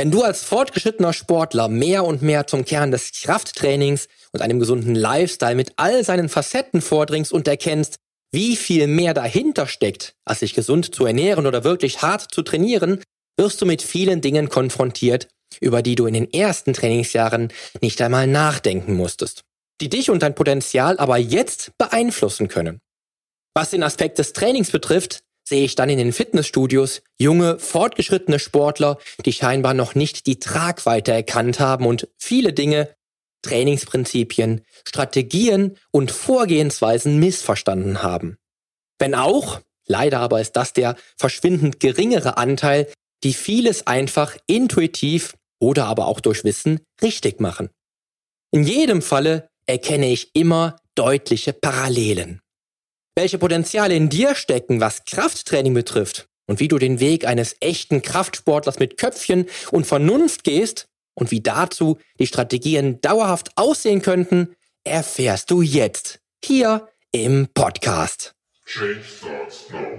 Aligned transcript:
Wenn 0.00 0.12
du 0.12 0.22
als 0.22 0.44
fortgeschrittener 0.44 1.12
Sportler 1.12 1.66
mehr 1.66 2.04
und 2.04 2.22
mehr 2.22 2.46
zum 2.46 2.64
Kern 2.64 2.92
des 2.92 3.10
Krafttrainings 3.10 4.06
und 4.30 4.42
einem 4.42 4.60
gesunden 4.60 4.94
Lifestyle 4.94 5.56
mit 5.56 5.72
all 5.74 6.04
seinen 6.04 6.28
Facetten 6.28 6.80
vordringst 6.80 7.32
und 7.32 7.48
erkennst, 7.48 7.96
wie 8.32 8.54
viel 8.54 8.86
mehr 8.86 9.12
dahinter 9.12 9.66
steckt, 9.66 10.14
als 10.24 10.38
sich 10.38 10.54
gesund 10.54 10.94
zu 10.94 11.04
ernähren 11.04 11.46
oder 11.46 11.64
wirklich 11.64 12.00
hart 12.00 12.32
zu 12.32 12.42
trainieren, 12.42 13.02
wirst 13.36 13.60
du 13.60 13.66
mit 13.66 13.82
vielen 13.82 14.20
Dingen 14.20 14.48
konfrontiert, 14.48 15.26
über 15.60 15.82
die 15.82 15.96
du 15.96 16.06
in 16.06 16.14
den 16.14 16.32
ersten 16.32 16.74
Trainingsjahren 16.74 17.52
nicht 17.80 18.00
einmal 18.00 18.28
nachdenken 18.28 18.94
musstest, 18.94 19.42
die 19.80 19.88
dich 19.88 20.10
und 20.10 20.22
dein 20.22 20.36
Potenzial 20.36 20.98
aber 20.98 21.16
jetzt 21.16 21.72
beeinflussen 21.76 22.46
können. 22.46 22.78
Was 23.52 23.70
den 23.70 23.82
Aspekt 23.82 24.18
des 24.18 24.32
Trainings 24.32 24.70
betrifft, 24.70 25.24
sehe 25.48 25.64
ich 25.64 25.74
dann 25.74 25.88
in 25.88 25.98
den 25.98 26.12
Fitnessstudios 26.12 27.02
junge, 27.18 27.58
fortgeschrittene 27.58 28.38
Sportler, 28.38 28.98
die 29.24 29.32
scheinbar 29.32 29.74
noch 29.74 29.94
nicht 29.94 30.26
die 30.26 30.38
Tragweite 30.38 31.12
erkannt 31.12 31.58
haben 31.58 31.86
und 31.86 32.08
viele 32.18 32.52
Dinge, 32.52 32.94
Trainingsprinzipien, 33.42 34.62
Strategien 34.86 35.76
und 35.90 36.10
Vorgehensweisen 36.10 37.18
missverstanden 37.18 38.02
haben. 38.02 38.36
Wenn 38.98 39.14
auch, 39.14 39.60
leider 39.86 40.20
aber 40.20 40.40
ist 40.40 40.52
das 40.52 40.72
der 40.72 40.96
verschwindend 41.16 41.80
geringere 41.80 42.36
Anteil, 42.36 42.88
die 43.24 43.32
vieles 43.32 43.86
einfach 43.86 44.36
intuitiv 44.46 45.34
oder 45.60 45.86
aber 45.86 46.06
auch 46.06 46.20
durch 46.20 46.44
Wissen 46.44 46.80
richtig 47.02 47.40
machen. 47.40 47.70
In 48.50 48.64
jedem 48.64 49.02
Falle 49.02 49.48
erkenne 49.66 50.10
ich 50.10 50.34
immer 50.34 50.76
deutliche 50.94 51.52
Parallelen. 51.52 52.40
Welche 53.18 53.38
Potenziale 53.38 53.96
in 53.96 54.08
dir 54.08 54.36
stecken, 54.36 54.80
was 54.80 55.04
Krafttraining 55.04 55.74
betrifft 55.74 56.28
und 56.46 56.60
wie 56.60 56.68
du 56.68 56.78
den 56.78 57.00
Weg 57.00 57.26
eines 57.26 57.56
echten 57.58 58.00
Kraftsportlers 58.00 58.78
mit 58.78 58.96
Köpfchen 58.96 59.46
und 59.72 59.88
Vernunft 59.88 60.44
gehst 60.44 60.86
und 61.14 61.32
wie 61.32 61.40
dazu 61.40 61.98
die 62.20 62.28
Strategien 62.28 63.00
dauerhaft 63.00 63.50
aussehen 63.56 64.02
könnten, 64.02 64.54
erfährst 64.84 65.50
du 65.50 65.62
jetzt 65.62 66.20
hier 66.44 66.86
im 67.10 67.48
Podcast. 67.54 68.36
Change 68.64 69.02
starts 69.02 69.64
now. 69.72 69.98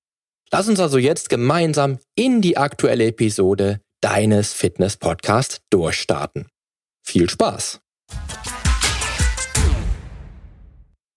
Lass 0.53 0.67
uns 0.67 0.81
also 0.81 0.97
jetzt 0.97 1.29
gemeinsam 1.29 1.97
in 2.13 2.41
die 2.41 2.57
aktuelle 2.57 3.07
Episode 3.07 3.79
deines 4.01 4.51
Fitness-Podcasts 4.51 5.61
durchstarten. 5.69 6.49
Viel 7.01 7.29
Spaß! 7.29 7.79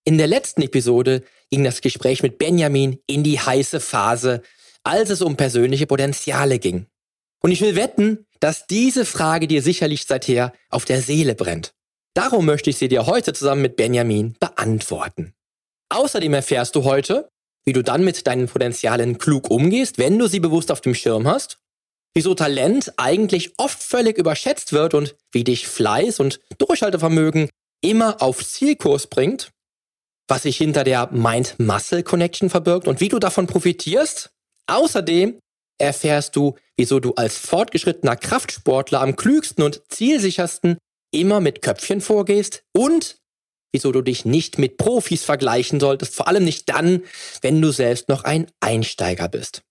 In 0.05 0.19
der 0.19 0.29
letzten 0.29 0.63
Episode 0.63 1.25
ging 1.51 1.65
das 1.65 1.81
Gespräch 1.81 2.23
mit 2.23 2.39
Benjamin 2.39 3.01
in 3.09 3.25
die 3.25 3.41
heiße 3.41 3.81
Phase, 3.81 4.43
als 4.85 5.11
es 5.11 5.21
um 5.21 5.37
persönliche 5.37 5.89
Potenziale 5.89 6.61
ging. 6.61 6.87
Und 7.43 7.51
ich 7.51 7.61
will 7.61 7.75
wetten, 7.75 8.27
dass 8.39 8.67
diese 8.69 9.05
Frage 9.05 9.49
dir 9.49 9.63
sicherlich 9.63 10.05
seither 10.05 10.53
auf 10.71 10.85
der 10.85 11.03
Seele 11.03 11.35
brennt. 11.35 11.75
Darum 12.15 12.47
möchte 12.47 12.71
ich 12.71 12.77
sie 12.77 12.89
dir 12.89 13.07
heute 13.07 13.33
zusammen 13.33 13.63
mit 13.63 13.75
Benjamin 13.75 14.37
beantworten. 14.39 15.35
Außerdem 15.89 16.35
erfährst 16.35 16.77
du 16.77 16.85
heute, 16.85 17.29
wie 17.65 17.73
du 17.73 17.83
dann 17.83 18.05
mit 18.05 18.27
deinen 18.27 18.49
Potenzialen 18.49 19.19
klug 19.19 19.51
umgehst, 19.51 19.99
wenn 19.99 20.19
du 20.19 20.27
sie 20.27 20.41
bewusst 20.41 20.71
auf 20.71 20.81
dem 20.81 20.95
Schirm 20.95 21.27
hast, 21.27 21.59
wieso 22.15 22.35
Talent 22.35 22.93
eigentlich 22.97 23.55
oft 23.59 23.83
völlig 23.83 24.19
überschätzt 24.19 24.73
wird 24.73 24.95
und 24.95 25.17
wie 25.33 25.45
dich 25.45 25.67
Fleiß 25.67 26.21
und 26.21 26.41
Durchhaltevermögen 26.59 27.49
immer 27.81 28.23
auf 28.23 28.45
Zielkurs 28.45 29.07
bringt, 29.09 29.51
was 30.29 30.43
sich 30.43 30.57
hinter 30.57 30.85
der 30.85 31.11
Mind-Muscle-Connection 31.13 32.51
verbirgt 32.51 32.89
und 32.89 33.01
wie 33.01 33.09
du 33.09 33.19
davon 33.19 33.47
profitierst. 33.47 34.31
Außerdem 34.67 35.39
erfährst 35.79 36.37
du, 36.37 36.55
wieso 36.77 37.01
du 37.01 37.15
als 37.15 37.37
fortgeschrittener 37.37 38.17
Kraftsportler 38.17 39.01
am 39.01 39.17
klügsten 39.17 39.65
und 39.65 39.83
zielsichersten 39.89 40.79
immer 41.11 41.41
mit 41.41 41.63
Köpfchen 41.63 42.01
vorgehst 42.01 42.65
und 42.73 43.17
wieso 43.75 43.91
du 43.91 44.03
dich 44.03 44.25
nicht 44.25 44.57
mit 44.57 44.77
Profis 44.77 45.25
vergleichen 45.25 45.81
solltest, 45.81 46.15
vor 46.15 46.29
allem 46.29 46.45
nicht 46.45 46.69
dann, 46.69 47.03
wenn 47.43 47.61
du 47.61 47.73
selbst 47.73 48.09
noch 48.09 48.23
ein 48.23 48.47
Einsteiger 48.61 49.29
bist. 49.29 49.63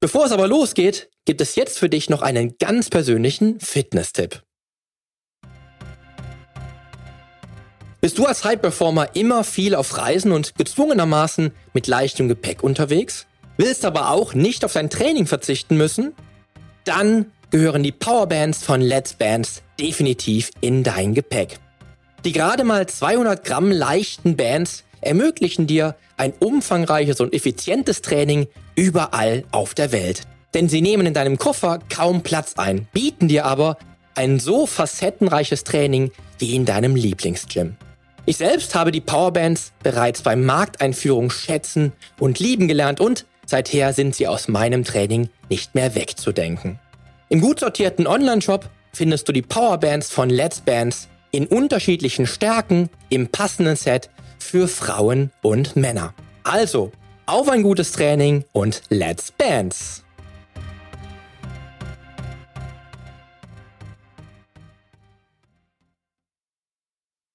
Bevor 0.00 0.24
es 0.24 0.32
aber 0.32 0.48
losgeht, 0.48 1.10
gibt 1.26 1.42
es 1.42 1.54
jetzt 1.54 1.78
für 1.78 1.90
dich 1.90 2.08
noch 2.08 2.22
einen 2.22 2.56
ganz 2.58 2.88
persönlichen 2.88 3.60
Fitness-Tipp. 3.60 4.42
Bist 8.00 8.18
du 8.18 8.24
als 8.24 8.42
High-Performer 8.42 9.14
immer 9.14 9.44
viel 9.44 9.74
auf 9.74 9.96
Reisen 9.98 10.32
und 10.32 10.56
gezwungenermaßen 10.56 11.52
mit 11.74 11.86
leichtem 11.86 12.28
Gepäck 12.28 12.64
unterwegs? 12.64 13.26
Willst 13.58 13.84
aber 13.84 14.10
auch 14.10 14.32
nicht 14.32 14.64
auf 14.64 14.72
dein 14.72 14.88
Training 14.88 15.26
verzichten 15.26 15.76
müssen? 15.76 16.14
Dann 16.84 17.30
gehören 17.50 17.82
die 17.82 17.92
Powerbands 17.92 18.64
von 18.64 18.80
Let's 18.80 19.12
Bands 19.12 19.62
definitiv 19.78 20.50
in 20.62 20.82
dein 20.82 21.14
Gepäck. 21.14 21.60
Die 22.24 22.32
gerade 22.32 22.62
mal 22.62 22.86
200 22.86 23.44
Gramm 23.44 23.72
leichten 23.72 24.36
Bands 24.36 24.84
ermöglichen 25.00 25.66
dir 25.66 25.96
ein 26.16 26.32
umfangreiches 26.38 27.20
und 27.20 27.34
effizientes 27.34 28.00
Training 28.00 28.46
überall 28.76 29.44
auf 29.50 29.74
der 29.74 29.90
Welt. 29.90 30.22
Denn 30.54 30.68
sie 30.68 30.82
nehmen 30.82 31.06
in 31.06 31.14
deinem 31.14 31.38
Koffer 31.38 31.80
kaum 31.88 32.22
Platz 32.22 32.54
ein, 32.56 32.86
bieten 32.92 33.26
dir 33.26 33.44
aber 33.44 33.76
ein 34.14 34.38
so 34.38 34.66
facettenreiches 34.66 35.64
Training 35.64 36.12
wie 36.38 36.54
in 36.54 36.64
deinem 36.64 36.94
Lieblingsgym. 36.94 37.76
Ich 38.24 38.36
selbst 38.36 38.76
habe 38.76 38.92
die 38.92 39.00
Powerbands 39.00 39.72
bereits 39.82 40.22
bei 40.22 40.36
Markteinführung 40.36 41.30
schätzen 41.30 41.92
und 42.20 42.38
lieben 42.38 42.68
gelernt 42.68 43.00
und 43.00 43.26
seither 43.46 43.92
sind 43.92 44.14
sie 44.14 44.28
aus 44.28 44.46
meinem 44.46 44.84
Training 44.84 45.28
nicht 45.48 45.74
mehr 45.74 45.96
wegzudenken. 45.96 46.78
Im 47.30 47.40
gut 47.40 47.58
sortierten 47.58 48.06
Online-Shop 48.06 48.68
findest 48.92 49.26
du 49.26 49.32
die 49.32 49.42
Powerbands 49.42 50.10
von 50.10 50.30
Let's 50.30 50.60
Bands 50.60 51.08
in 51.32 51.46
unterschiedlichen 51.46 52.26
Stärken 52.26 52.90
im 53.08 53.28
passenden 53.28 53.74
Set 53.74 54.10
für 54.38 54.68
Frauen 54.68 55.32
und 55.40 55.74
Männer. 55.76 56.14
Also, 56.44 56.92
auf 57.26 57.48
ein 57.48 57.62
gutes 57.62 57.92
Training 57.92 58.44
und 58.52 58.82
let's 58.90 59.32
dance! 59.38 60.02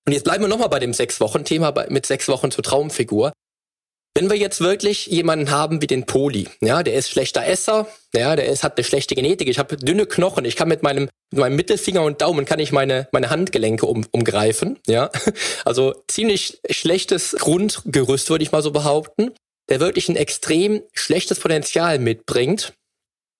Und 0.05 0.13
jetzt 0.13 0.23
bleiben 0.23 0.41
wir 0.41 0.47
nochmal 0.47 0.69
bei 0.69 0.79
dem 0.79 0.93
Sechs-Wochen-Thema 0.93 1.73
mit 1.89 2.05
sechs 2.05 2.29
Wochen 2.29 2.49
zur 2.49 2.63
Traumfigur. 2.63 3.33
Wenn 4.17 4.31
wir 4.31 4.37
jetzt 4.37 4.61
wirklich 4.61 5.05
jemanden 5.05 5.51
haben 5.51 5.79
wie 5.83 5.85
den 5.85 6.07
Poli, 6.07 6.49
ja, 6.59 6.81
der 6.81 6.95
ist 6.95 7.11
schlechter 7.11 7.45
Esser, 7.45 7.87
ja, 8.15 8.35
der 8.35 8.47
ist, 8.47 8.63
hat 8.63 8.75
eine 8.75 8.83
schlechte 8.83 9.13
Genetik, 9.13 9.47
ich 9.47 9.59
habe 9.59 9.77
dünne 9.77 10.07
Knochen, 10.07 10.43
ich 10.43 10.55
kann 10.55 10.69
mit 10.69 10.81
meinem, 10.81 11.07
mit 11.29 11.39
meinem 11.39 11.55
Mittelfinger 11.55 12.01
und 12.01 12.19
Daumen 12.19 12.45
kann 12.45 12.57
ich 12.57 12.71
meine, 12.71 13.07
meine 13.11 13.29
Handgelenke 13.29 13.85
um, 13.85 14.07
umgreifen, 14.09 14.79
ja. 14.87 15.11
Also 15.65 15.93
ziemlich 16.07 16.59
schlechtes 16.67 17.35
Grundgerüst, 17.37 18.31
würde 18.31 18.43
ich 18.43 18.51
mal 18.51 18.63
so 18.63 18.71
behaupten, 18.71 19.33
der 19.69 19.81
wirklich 19.81 20.09
ein 20.09 20.15
extrem 20.15 20.81
schlechtes 20.93 21.39
Potenzial 21.39 21.99
mitbringt. 21.99 22.73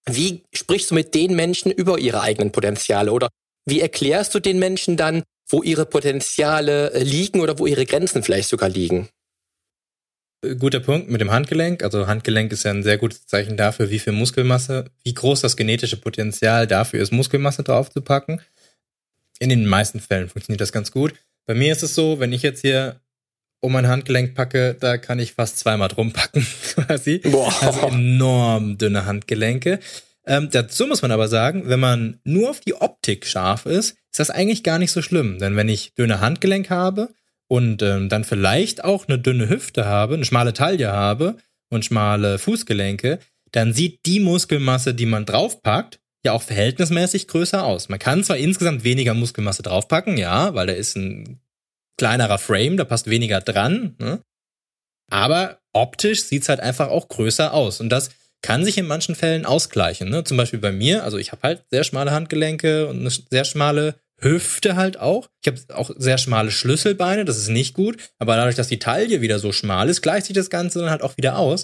Wie 0.08 0.44
sprichst 0.54 0.92
du 0.92 0.94
mit 0.94 1.16
den 1.16 1.36
Menschen 1.36 1.72
über 1.72 1.98
ihre 1.98 2.22
eigenen 2.22 2.52
Potenziale 2.52 3.14
oder 3.14 3.30
wie 3.66 3.82
erklärst 3.82 4.36
du 4.36 4.40
den 4.40 4.60
Menschen 4.60 4.96
dann, 4.96 5.24
wo 5.50 5.64
ihre 5.64 5.88
Potenziale 5.88 6.92
liegen 7.00 7.42
oder 7.42 7.58
wo 7.58 7.66
ihre 7.66 7.88
Grenzen 7.88 8.22
vielleicht 8.22 8.50
sogar 8.50 8.70
liegen? 8.70 9.10
Guter 10.60 10.80
Punkt 10.80 11.10
mit 11.10 11.20
dem 11.20 11.32
Handgelenk. 11.32 11.84
Also 11.84 12.08
Handgelenk 12.08 12.52
ist 12.52 12.64
ja 12.64 12.72
ein 12.72 12.84
sehr 12.84 12.98
gutes 12.98 13.26
Zeichen 13.26 13.58
dafür, 13.58 13.90
wie 13.90 14.00
viel 14.00 14.14
Muskelmasse, 14.14 14.86
wie 15.04 15.14
groß 15.14 15.42
das 15.42 15.58
genetische 15.58 15.98
Potenzial 15.98 16.68
dafür 16.68 17.02
ist, 17.02 17.12
Muskelmasse 17.12 17.64
draufzupacken. 17.64 18.42
In 19.40 19.50
den 19.50 19.66
meisten 19.66 20.00
Fällen 20.00 20.30
funktioniert 20.30 20.62
das 20.62 20.72
ganz 20.72 20.92
gut. 20.92 21.14
Bei 21.46 21.56
mir 21.56 21.72
ist 21.72 21.84
es 21.84 21.96
so, 21.96 22.20
wenn 22.20 22.34
ich 22.34 22.44
jetzt 22.44 22.62
hier 22.62 23.00
um 23.60 23.72
mein 23.72 23.88
Handgelenk 23.88 24.36
packe, 24.36 24.76
da 24.80 24.98
kann 24.98 25.18
ich 25.18 25.34
fast 25.34 25.58
zweimal 25.58 25.88
drum 25.88 26.14
packen, 26.14 26.46
quasi. 26.76 27.20
Boah. 27.20 27.54
Also 27.62 27.88
enorm 27.88 28.78
dünne 28.78 29.06
Handgelenke. 29.06 29.80
Ähm, 30.26 30.50
dazu 30.52 30.86
muss 30.86 31.02
man 31.02 31.12
aber 31.12 31.28
sagen, 31.30 31.64
wenn 31.66 31.80
man 31.80 32.20
nur 32.24 32.52
auf 32.52 32.60
die 32.60 32.76
Optik 32.76 33.26
scharf 33.26 33.66
ist, 33.66 33.92
ist 34.12 34.20
das 34.20 34.30
eigentlich 34.30 34.64
gar 34.64 34.78
nicht 34.78 34.92
so 34.92 35.02
schlimm. 35.02 35.40
Denn 35.40 35.56
wenn 35.56 35.70
ich 35.70 35.96
dünne 35.96 36.20
Handgelenk 36.20 36.70
habe 36.70 37.10
und 37.48 37.82
ähm, 37.82 38.10
dann 38.10 38.24
vielleicht 38.24 38.84
auch 38.84 39.08
eine 39.08 39.20
dünne 39.20 39.50
Hüfte 39.50 39.86
habe, 39.86 40.16
eine 40.16 40.26
schmale 40.26 40.54
Taille 40.54 40.92
habe 40.92 41.38
und 41.70 41.86
schmale 41.86 42.40
Fußgelenke, 42.40 43.20
dann 43.52 43.74
sieht 43.74 44.06
die 44.06 44.20
Muskelmasse, 44.20 44.94
die 44.94 45.06
man 45.06 45.26
draufpackt, 45.26 46.00
ja 46.26 46.34
auch 46.34 46.42
verhältnismäßig 46.42 47.28
größer 47.28 47.64
aus. 47.64 47.90
Man 47.90 48.00
kann 48.00 48.24
zwar 48.24 48.38
insgesamt 48.38 48.84
weniger 48.84 49.14
Muskelmasse 49.14 49.64
draufpacken, 49.64 50.18
ja, 50.18 50.54
weil 50.54 50.68
da 50.68 50.74
ist 50.74 50.96
ein 50.96 51.40
kleinerer 51.98 52.38
Frame, 52.38 52.78
da 52.78 52.84
passt 52.84 53.10
weniger 53.10 53.42
dran, 53.42 53.96
ne? 54.00 54.22
aber 55.10 55.60
optisch 55.74 56.24
sieht's 56.24 56.50
halt 56.50 56.60
einfach 56.60 56.90
auch 56.90 57.08
größer 57.08 57.54
aus. 57.54 57.80
Und 57.80 57.90
das 57.90 58.10
kann 58.42 58.64
sich 58.64 58.78
in 58.78 58.88
manchen 58.88 59.16
Fällen 59.16 59.46
ausgleichen. 59.46 60.10
Ne? 60.10 60.24
Zum 60.24 60.38
Beispiel 60.38 60.60
bei 60.60 60.72
mir, 60.72 61.04
also 61.04 61.18
ich 61.18 61.32
habe 61.32 61.42
halt 61.44 61.64
sehr 61.72 61.84
schmale 61.84 62.12
Handgelenke 62.12 62.88
und 62.88 63.00
eine 63.00 63.10
sehr 63.10 63.46
schmale 63.46 63.96
Hüfte 64.20 64.76
halt 64.76 65.00
auch. 65.00 65.30
Ich 65.42 65.48
habe 65.48 65.60
auch 65.76 65.92
sehr 65.98 66.18
schmale 66.18 66.52
Schlüsselbeine, 66.52 67.26
das 67.26 67.38
ist 67.38 67.50
nicht 67.50 67.74
gut. 67.74 67.98
Aber 68.20 68.36
dadurch, 68.36 68.56
dass 68.56 68.68
die 68.68 68.80
Taille 68.80 69.22
wieder 69.22 69.40
so 69.40 69.52
schmal 69.52 69.90
ist, 69.90 70.02
gleicht 70.02 70.28
sich 70.28 70.36
das 70.36 70.50
Ganze 70.50 70.80
dann 70.80 70.90
halt 70.90 71.02
auch 71.02 71.18
wieder 71.18 71.38
aus. 71.38 71.64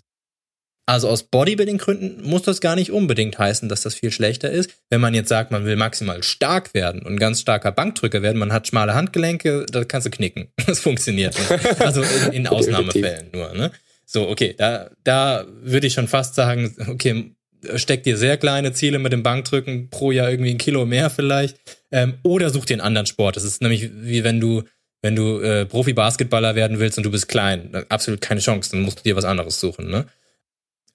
Also 0.86 1.08
aus 1.08 1.24
Bodybuilding-Gründen 1.24 2.24
muss 2.24 2.42
das 2.42 2.60
gar 2.60 2.76
nicht 2.76 2.92
unbedingt 2.92 3.40
heißen, 3.40 3.70
dass 3.70 3.82
das 3.82 3.96
viel 3.96 4.12
schlechter 4.12 4.52
ist. 4.52 4.70
Wenn 4.90 5.00
man 5.00 5.14
jetzt 5.14 5.30
sagt, 5.30 5.50
man 5.50 5.66
will 5.66 5.78
maximal 5.78 6.22
stark 6.24 6.74
werden 6.74 7.02
und 7.04 7.20
ganz 7.20 7.40
starker 7.40 7.72
Bankdrücker 7.72 8.22
werden, 8.22 8.38
man 8.38 8.52
hat 8.52 8.68
schmale 8.68 8.94
Handgelenke, 8.94 9.66
da 9.72 9.86
kannst 9.86 10.08
du 10.08 10.12
knicken. 10.12 10.50
Das 10.68 10.80
funktioniert 10.80 11.38
nicht. 11.38 11.82
Also 11.82 12.02
in, 12.02 12.34
in 12.34 12.48
Ausnahmefällen 12.50 13.28
nur. 13.32 13.54
Ne? 13.54 13.72
So, 14.06 14.28
okay, 14.28 14.56
da, 14.58 14.90
da 15.04 15.46
würde 15.62 15.88
ich 15.88 15.94
schon 15.94 16.10
fast 16.10 16.36
sagen, 16.36 16.76
okay, 16.88 17.32
steck 17.76 18.04
dir 18.04 18.18
sehr 18.18 18.38
kleine 18.38 18.74
Ziele 18.74 19.00
mit 19.00 19.14
dem 19.14 19.24
Bankdrücken 19.24 19.90
pro 19.90 20.12
Jahr 20.12 20.30
irgendwie 20.30 20.52
ein 20.52 20.58
Kilo 20.58 20.86
mehr 20.86 21.10
vielleicht. 21.10 21.58
Ähm, 21.94 22.16
oder 22.24 22.50
such 22.50 22.66
dir 22.66 22.74
einen 22.74 22.82
anderen 22.82 23.06
Sport. 23.06 23.36
Das 23.36 23.44
ist 23.44 23.62
nämlich 23.62 23.92
wie 23.94 24.24
wenn 24.24 24.40
du, 24.40 24.64
wenn 25.04 25.16
du 25.16 25.40
äh, 25.40 25.66
Profi-Basketballer 25.66 26.56
werden 26.56 26.80
willst 26.80 26.98
und 26.98 27.04
du 27.06 27.12
bist 27.12 27.28
klein. 27.30 27.86
Absolut 27.88 28.20
keine 28.20 28.42
Chance, 28.42 28.72
dann 28.72 28.82
musst 28.82 29.00
du 29.00 29.04
dir 29.04 29.16
was 29.16 29.26
anderes 29.26 29.60
suchen, 29.60 29.90
ne? 29.90 30.08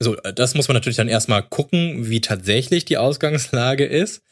So, 0.00 0.15
das 0.17 0.55
muss 0.55 0.69
man 0.69 0.75
natürlich 0.75 0.97
dann 0.97 1.09
erstmal 1.09 1.43
gucken, 1.43 2.09
wie 2.09 2.21
tatsächlich 2.21 2.85
die 2.85 2.99
Ausgangslage 2.99 3.85
ist. 3.85 4.23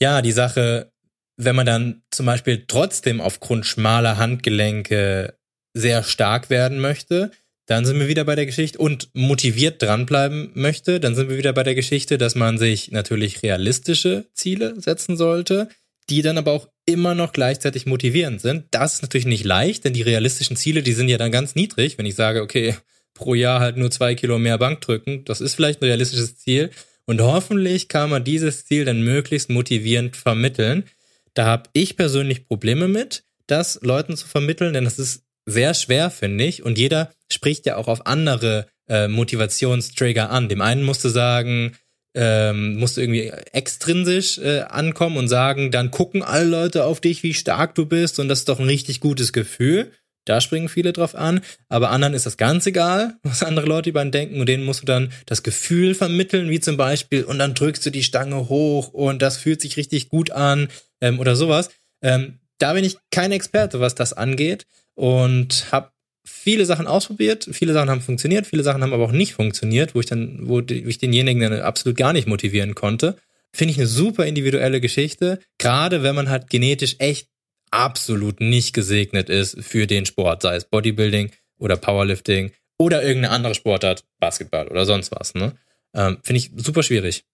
Ja, 0.00 0.22
die 0.22 0.32
Sache, 0.32 0.92
wenn 1.36 1.56
man 1.56 1.66
dann 1.66 2.02
zum 2.10 2.26
Beispiel 2.26 2.64
trotzdem 2.66 3.20
aufgrund 3.20 3.66
schmaler 3.66 4.16
Handgelenke 4.16 5.34
sehr 5.74 6.02
stark 6.02 6.50
werden 6.50 6.80
möchte, 6.80 7.30
dann 7.70 7.84
sind 7.84 8.00
wir 8.00 8.08
wieder 8.08 8.24
bei 8.24 8.34
der 8.34 8.46
Geschichte 8.46 8.80
und 8.80 9.10
motiviert 9.12 9.80
dranbleiben 9.80 10.50
möchte, 10.54 10.98
dann 10.98 11.14
sind 11.14 11.30
wir 11.30 11.38
wieder 11.38 11.52
bei 11.52 11.62
der 11.62 11.76
Geschichte, 11.76 12.18
dass 12.18 12.34
man 12.34 12.58
sich 12.58 12.90
natürlich 12.90 13.44
realistische 13.44 14.26
Ziele 14.34 14.74
setzen 14.80 15.16
sollte, 15.16 15.68
die 16.08 16.20
dann 16.20 16.36
aber 16.36 16.50
auch 16.50 16.68
immer 16.84 17.14
noch 17.14 17.32
gleichzeitig 17.32 17.86
motivierend 17.86 18.40
sind. 18.40 18.64
Das 18.72 18.94
ist 18.94 19.02
natürlich 19.02 19.28
nicht 19.28 19.44
leicht, 19.44 19.84
denn 19.84 19.92
die 19.92 20.02
realistischen 20.02 20.56
Ziele, 20.56 20.82
die 20.82 20.94
sind 20.94 21.08
ja 21.08 21.16
dann 21.16 21.30
ganz 21.30 21.54
niedrig. 21.54 21.96
Wenn 21.96 22.06
ich 22.06 22.16
sage, 22.16 22.42
okay, 22.42 22.74
pro 23.14 23.34
Jahr 23.34 23.60
halt 23.60 23.76
nur 23.76 23.92
zwei 23.92 24.16
Kilo 24.16 24.40
mehr 24.40 24.58
Bank 24.58 24.80
drücken, 24.80 25.24
das 25.24 25.40
ist 25.40 25.54
vielleicht 25.54 25.80
ein 25.80 25.86
realistisches 25.86 26.38
Ziel. 26.38 26.70
Und 27.06 27.20
hoffentlich 27.20 27.86
kann 27.86 28.10
man 28.10 28.24
dieses 28.24 28.66
Ziel 28.66 28.84
dann 28.84 29.02
möglichst 29.02 29.48
motivierend 29.48 30.16
vermitteln. 30.16 30.86
Da 31.34 31.46
habe 31.46 31.70
ich 31.72 31.96
persönlich 31.96 32.48
Probleme 32.48 32.88
mit, 32.88 33.22
das 33.46 33.78
Leuten 33.82 34.16
zu 34.16 34.26
vermitteln, 34.26 34.72
denn 34.72 34.84
das 34.84 34.98
ist 34.98 35.22
sehr 35.46 35.74
schwer, 35.74 36.10
finde 36.10 36.44
ich. 36.44 36.62
Und 36.62 36.78
jeder 36.78 37.10
spricht 37.30 37.66
ja 37.66 37.76
auch 37.76 37.88
auf 37.88 38.06
andere 38.06 38.66
äh, 38.88 39.08
Motivationstrigger 39.08 40.30
an. 40.30 40.48
Dem 40.48 40.60
einen 40.60 40.82
musst 40.82 41.04
du 41.04 41.08
sagen, 41.08 41.76
ähm, 42.14 42.76
musst 42.76 42.96
du 42.96 43.02
irgendwie 43.02 43.32
extrinsisch 43.52 44.38
äh, 44.38 44.60
ankommen 44.62 45.16
und 45.16 45.28
sagen, 45.28 45.70
dann 45.70 45.90
gucken 45.90 46.22
alle 46.22 46.44
Leute 46.44 46.84
auf 46.84 47.00
dich, 47.00 47.22
wie 47.22 47.34
stark 47.34 47.74
du 47.74 47.86
bist 47.86 48.18
und 48.18 48.28
das 48.28 48.40
ist 48.40 48.48
doch 48.48 48.58
ein 48.58 48.66
richtig 48.66 49.00
gutes 49.00 49.32
Gefühl. 49.32 49.92
Da 50.26 50.40
springen 50.40 50.68
viele 50.68 50.92
drauf 50.92 51.14
an, 51.14 51.40
aber 51.68 51.90
anderen 51.90 52.14
ist 52.14 52.26
das 52.26 52.36
ganz 52.36 52.66
egal, 52.66 53.14
was 53.22 53.42
andere 53.42 53.66
Leute 53.66 53.90
über 53.90 54.02
ihn 54.02 54.10
denken 54.10 54.40
und 54.40 54.48
denen 54.48 54.64
musst 54.64 54.82
du 54.82 54.86
dann 54.86 55.12
das 55.26 55.42
Gefühl 55.42 55.94
vermitteln, 55.94 56.50
wie 56.50 56.60
zum 56.60 56.76
Beispiel, 56.76 57.24
und 57.24 57.38
dann 57.38 57.54
drückst 57.54 57.86
du 57.86 57.90
die 57.90 58.02
Stange 58.02 58.48
hoch 58.48 58.88
und 58.88 59.22
das 59.22 59.36
fühlt 59.36 59.60
sich 59.60 59.76
richtig 59.76 60.08
gut 60.08 60.32
an 60.32 60.68
ähm, 61.00 61.20
oder 61.20 61.36
sowas. 61.36 61.70
Ähm, 62.02 62.40
da 62.58 62.74
bin 62.74 62.84
ich 62.84 62.96
kein 63.10 63.32
Experte, 63.32 63.80
was 63.80 63.94
das 63.94 64.12
angeht 64.12 64.66
und 64.94 65.70
habe 65.72 65.90
viele 66.24 66.64
Sachen 66.66 66.86
ausprobiert, 66.86 67.48
viele 67.50 67.72
Sachen 67.72 67.90
haben 67.90 68.00
funktioniert, 68.00 68.46
viele 68.46 68.62
Sachen 68.62 68.82
haben 68.82 68.92
aber 68.92 69.04
auch 69.04 69.12
nicht 69.12 69.34
funktioniert, 69.34 69.94
wo 69.94 70.00
ich 70.00 70.06
dann, 70.06 70.48
wo 70.48 70.60
ich 70.60 70.98
denjenigen 70.98 71.42
dann 71.42 71.60
absolut 71.60 71.96
gar 71.96 72.12
nicht 72.12 72.28
motivieren 72.28 72.74
konnte. 72.74 73.16
Finde 73.52 73.72
ich 73.72 73.78
eine 73.78 73.86
super 73.86 74.26
individuelle 74.26 74.80
Geschichte, 74.80 75.40
gerade 75.58 76.02
wenn 76.02 76.14
man 76.14 76.28
halt 76.28 76.48
genetisch 76.50 76.96
echt 76.98 77.28
absolut 77.70 78.40
nicht 78.40 78.72
gesegnet 78.72 79.28
ist 79.28 79.62
für 79.62 79.86
den 79.86 80.06
Sport, 80.06 80.42
sei 80.42 80.56
es 80.56 80.64
Bodybuilding 80.64 81.30
oder 81.58 81.76
Powerlifting 81.76 82.52
oder 82.78 83.02
irgendeine 83.02 83.34
andere 83.34 83.54
Sportart, 83.54 84.04
Basketball 84.18 84.68
oder 84.68 84.86
sonst 84.86 85.12
was. 85.12 85.34
Ne? 85.34 85.52
Ähm, 85.94 86.18
Finde 86.22 86.38
ich 86.38 86.50
super 86.56 86.82
schwierig. 86.82 87.24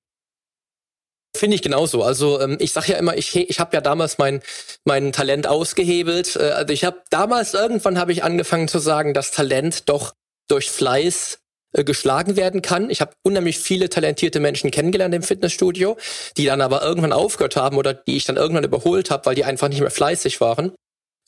Finde 1.37 1.55
ich 1.55 1.63
genauso. 1.63 2.03
Also 2.03 2.41
ähm, 2.41 2.57
ich 2.61 2.73
sage 2.73 2.93
ja 2.93 2.99
immer, 2.99 3.17
ich, 3.17 3.37
ich 3.37 3.61
habe 3.61 3.77
ja 3.77 3.81
damals 3.81 4.19
mein, 4.19 4.43
mein 4.85 5.13
Talent 5.13 5.47
ausgehebelt. 5.47 6.37
Äh, 6.37 6.51
also 6.51 6.73
ich 6.73 6.85
habe 6.85 7.03
damals, 7.11 7.55
irgendwann 7.55 7.99
habe 7.99 8.13
ich 8.13 8.25
angefangen 8.25 8.69
zu 8.69 8.79
sagen, 8.79 9.15
dass 9.15 9.31
Talent 9.31 9.89
doch 9.89 10.15
durch 10.49 10.71
Fleiß 10.71 11.39
äh, 11.73 11.85
geschlagen 11.85 12.37
werden 12.37 12.63
kann. 12.63 12.91
Ich 12.91 13.01
habe 13.01 13.13
unheimlich 13.23 13.59
viele 13.59 13.89
talentierte 13.89 14.41
Menschen 14.41 14.71
kennengelernt 14.71 15.15
im 15.15 15.23
Fitnessstudio, 15.23 15.97
die 16.37 16.47
dann 16.47 16.61
aber 16.61 16.83
irgendwann 16.83 17.13
aufgehört 17.13 17.57
haben 17.57 17.77
oder 17.77 17.95
die 17.95 18.17
ich 18.17 18.25
dann 18.25 18.37
irgendwann 18.37 18.65
überholt 18.65 19.11
habe, 19.11 19.27
weil 19.27 19.35
die 19.35 19.45
einfach 19.45 19.69
nicht 19.69 19.81
mehr 19.81 19.91
fleißig 19.91 20.41
waren. 20.41 20.73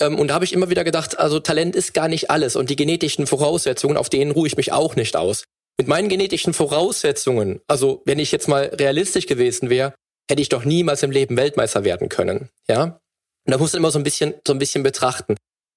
Ähm, 0.01 0.19
und 0.19 0.29
da 0.29 0.35
habe 0.35 0.45
ich 0.45 0.53
immer 0.53 0.71
wieder 0.71 0.85
gedacht, 0.85 1.19
also 1.19 1.39
Talent 1.41 1.77
ist 1.77 1.95
gar 1.95 2.09
nicht 2.09 2.31
alles 2.31 2.57
und 2.57 2.71
die 2.71 2.77
genetischen 2.77 3.27
Voraussetzungen, 3.27 3.97
auf 3.97 4.09
denen 4.09 4.31
ruhe 4.31 4.47
ich 4.47 4.57
mich 4.57 4.73
auch 4.73 4.97
nicht 4.97 5.17
aus 5.17 5.45
mit 5.79 5.89
meinen 5.89 6.09
genetischen 6.09 6.53
Voraussetzungen, 6.53 7.61
also 7.69 8.03
wenn 8.05 8.19
ich 8.19 8.33
jetzt 8.33 8.49
mal 8.49 8.65
realistisch 8.75 9.27
gewesen 9.27 9.71
wäre, 9.71 9.95
hätte 10.29 10.43
ich 10.43 10.49
doch 10.49 10.65
niemals 10.65 11.03
im 11.03 11.11
Leben 11.11 11.37
Weltmeister 11.37 11.85
werden 11.85 12.09
können. 12.09 12.51
Ja? 12.69 13.01
Und 13.47 13.53
da 13.53 13.59
muss 13.59 13.73
man 13.73 13.81
immer 13.81 13.91
so 13.91 13.99
ein 13.99 14.05
bisschen, 14.05 14.35
so 14.47 14.53
ein 14.53 14.59
bisschen 14.59 14.83
betrachten. 14.83 15.37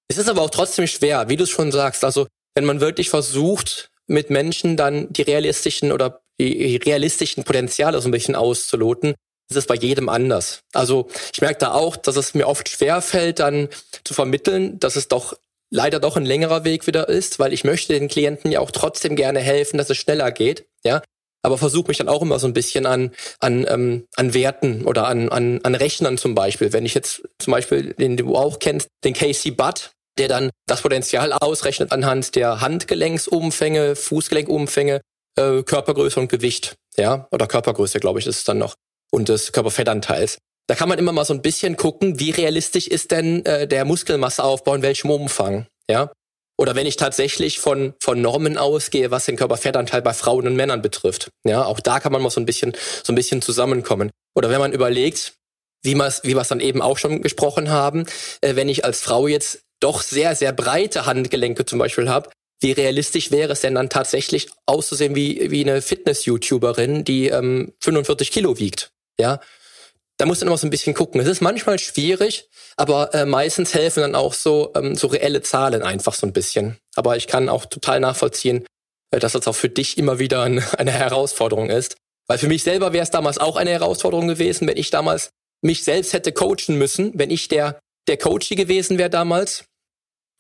Es 0.09 0.18
ist 0.18 0.27
aber 0.27 0.42
auch 0.42 0.50
trotzdem 0.50 0.88
schwer, 0.88 1.30
wie 1.30 1.38
du 1.38 1.44
es 1.44 1.50
schon 1.50 1.71
sagst. 1.71 2.03
Also, 2.03 2.27
wenn 2.53 2.65
man 2.65 2.81
wirklich 2.81 3.09
versucht, 3.09 3.89
mit 4.07 4.30
Menschen 4.30 4.75
dann 4.75 5.12
die 5.13 5.21
realistischen 5.21 5.92
oder 5.92 6.21
die 6.39 6.75
realistischen 6.77 7.44
Potenziale 7.44 8.01
so 8.01 8.09
ein 8.09 8.12
bisschen 8.12 8.36
auszuloten, 8.36 9.15
ist 9.50 9.57
es 9.57 9.65
bei 9.68 9.75
jedem 9.75 10.09
anders. 10.09 10.62
Also 10.74 11.07
ich 11.33 11.42
merke 11.42 11.59
da 11.59 11.73
auch, 11.73 11.95
dass 11.95 12.16
es 12.16 12.33
mir 12.33 12.47
oft 12.47 12.68
schwer 12.68 13.02
fällt, 13.02 13.40
dann 13.40 13.69
zu 14.04 14.14
vermitteln, 14.14 14.80
dass 14.80 14.95
es 14.95 15.07
doch 15.07 15.37
leider 15.71 15.99
doch 15.99 16.18
ein 16.18 16.25
längerer 16.25 16.63
Weg 16.63 16.85
wieder 16.85 17.09
ist, 17.09 17.40
weil 17.40 17.54
ich 17.54 17.63
möchte 17.63 17.94
den 17.94 18.07
Klienten 18.07 18.51
ja 18.51 18.59
auch 18.59 18.71
trotzdem 18.71 19.16
gerne 19.16 19.40
helfen, 19.40 19.78
dass 19.78 19.90
es 19.90 19.97
schneller 19.97 20.31
geht, 20.31 20.68
ja. 20.83 21.01
Aber 21.44 21.57
versuche 21.57 21.87
mich 21.87 21.97
dann 21.97 22.09
auch 22.09 22.21
immer 22.21 22.37
so 22.37 22.45
ein 22.45 22.54
bisschen 22.54 22.85
an, 22.85 23.11
an, 23.40 23.66
ähm, 23.68 24.07
an 24.16 24.35
Werten 24.35 24.85
oder 24.85 25.07
an, 25.07 25.30
an, 25.30 25.59
an 25.63 25.73
Rechnern 25.73 26.19
zum 26.19 26.35
Beispiel. 26.35 26.71
Wenn 26.71 26.85
ich 26.85 26.94
jetzt 26.94 27.23
zum 27.40 27.51
Beispiel, 27.51 27.95
den 27.95 28.16
du 28.16 28.35
auch 28.35 28.59
kennst, 28.59 28.90
den 29.04 29.16
Casey 29.16 29.49
Butt, 29.49 29.90
der 30.19 30.28
dann 30.28 30.51
das 30.68 30.81
Potenzial 30.81 31.33
ausrechnet 31.33 31.92
anhand 31.92 32.35
der 32.35 32.61
Handgelenksumfänge, 32.61 33.95
Fußgelenkumfänge, 33.95 35.01
äh, 35.35 35.63
Körpergröße 35.63 36.19
und 36.19 36.30
Gewicht, 36.30 36.75
ja, 36.95 37.28
oder 37.31 37.47
Körpergröße, 37.47 37.99
glaube 37.99 38.19
ich, 38.19 38.28
ist 38.28 38.37
es 38.37 38.44
dann 38.44 38.59
noch, 38.59 38.75
und 39.11 39.30
des 39.30 39.51
Körperfettanteils. 39.51 40.37
Da 40.68 40.75
kann 40.75 40.89
man 40.89 40.99
immer 40.99 41.11
mal 41.11 41.25
so 41.25 41.33
ein 41.33 41.41
bisschen 41.41 41.75
gucken, 41.75 42.19
wie 42.19 42.31
realistisch 42.31 42.87
ist 42.87 43.11
denn 43.11 43.45
äh, 43.45 43.68
der 43.68 43.85
Muskelmasseaufbau 43.85 44.75
in 44.75 44.81
welchem 44.81 45.09
Umfang, 45.09 45.68
ja? 45.89 46.11
Oder 46.57 46.75
wenn 46.75 46.85
ich 46.85 46.95
tatsächlich 46.95 47.59
von, 47.59 47.95
von 47.99 48.21
Normen 48.21 48.57
ausgehe, 48.57 49.09
was 49.09 49.25
den 49.25 49.35
Körperfettanteil 49.35 50.03
bei 50.03 50.13
Frauen 50.13 50.45
und 50.45 50.56
Männern 50.56 50.83
betrifft. 50.83 51.30
Ja, 51.44 51.65
auch 51.65 51.80
da 51.80 51.99
kann 51.99 52.11
man 52.11 52.21
mal 52.21 52.30
so 52.30 52.39
ein 52.39 52.45
bisschen, 52.45 52.73
so 53.03 53.11
ein 53.11 53.15
bisschen 53.15 53.41
zusammenkommen. 53.41 54.11
Oder 54.35 54.51
wenn 54.51 54.59
man 54.59 54.71
überlegt, 54.71 55.33
wie 55.83 55.95
wir 55.95 56.06
es 56.06 56.23
wie 56.23 56.35
wir's 56.35 56.49
dann 56.49 56.59
eben 56.59 56.81
auch 56.81 56.99
schon 56.99 57.23
gesprochen 57.23 57.71
haben, 57.71 58.06
äh, 58.41 58.56
wenn 58.56 58.69
ich 58.69 58.85
als 58.85 59.01
Frau 59.01 59.27
jetzt 59.27 59.63
doch 59.80 60.01
sehr, 60.03 60.35
sehr 60.35 60.53
breite 60.53 61.07
Handgelenke 61.07 61.65
zum 61.65 61.80
Beispiel 61.80 62.09
habe, 62.09 62.30
wie 62.61 62.71
realistisch 62.71 63.31
wäre 63.31 63.53
es 63.53 63.61
denn 63.61 63.73
dann 63.73 63.89
tatsächlich 63.89 64.49
auszusehen 64.68 65.15
wie, 65.15 65.49
wie 65.49 65.61
eine 65.61 65.81
Fitness-YouTuberin, 65.81 67.03
die 67.03 67.30
ähm, 67.30 67.73
45 67.80 68.31
Kilo 68.31 68.59
wiegt? 68.59 68.91
Ja, 69.19 69.39
da 70.18 70.25
muss 70.25 70.39
man 70.39 70.47
immer 70.47 70.57
so 70.57 70.68
ein 70.68 70.71
bisschen 70.71 70.94
gucken. 70.94 71.19
Es 71.19 71.27
ist 71.27 71.41
manchmal 71.41 71.80
schwierig, 71.80 72.47
aber 72.77 73.13
äh, 73.13 73.25
meistens 73.25 73.73
helfen 73.73 74.01
dann 74.01 74.15
auch 74.15 74.33
so, 74.33 74.71
ähm, 74.75 74.95
so 74.95 75.07
reelle 75.07 75.41
Zahlen 75.41 75.81
einfach 75.81 76.13
so 76.13 76.27
ein 76.27 76.33
bisschen. 76.33 76.77
Aber 76.95 77.18
ich 77.18 77.27
kann 77.27 77.49
auch 77.49 77.65
total 77.65 77.99
nachvollziehen, 77.99 78.65
äh, 79.11 79.19
dass 79.19 79.33
das 79.33 79.47
auch 79.47 79.56
für 79.56 79.69
dich 79.69 79.97
immer 79.97 80.19
wieder 80.19 80.44
ein, 80.44 80.63
eine 80.77 80.91
Herausforderung 80.91 81.69
ist. 81.69 81.95
Weil 82.27 82.37
für 82.37 82.47
mich 82.47 82.63
selber 82.63 82.94
wäre 82.94 83.03
es 83.03 83.09
damals 83.09 83.39
auch 83.39 83.56
eine 83.56 83.71
Herausforderung 83.71 84.27
gewesen, 84.27 84.68
wenn 84.68 84.77
ich 84.77 84.89
damals 84.89 85.31
mich 85.61 85.83
selbst 85.83 86.13
hätte 86.13 86.31
coachen 86.31 86.77
müssen, 86.77 87.11
wenn 87.15 87.30
ich 87.30 87.47
der, 87.47 87.80
der 88.07 88.18
Coachy 88.18 88.56
gewesen 88.56 88.97
wäre 88.97 89.09
damals. 89.09 89.65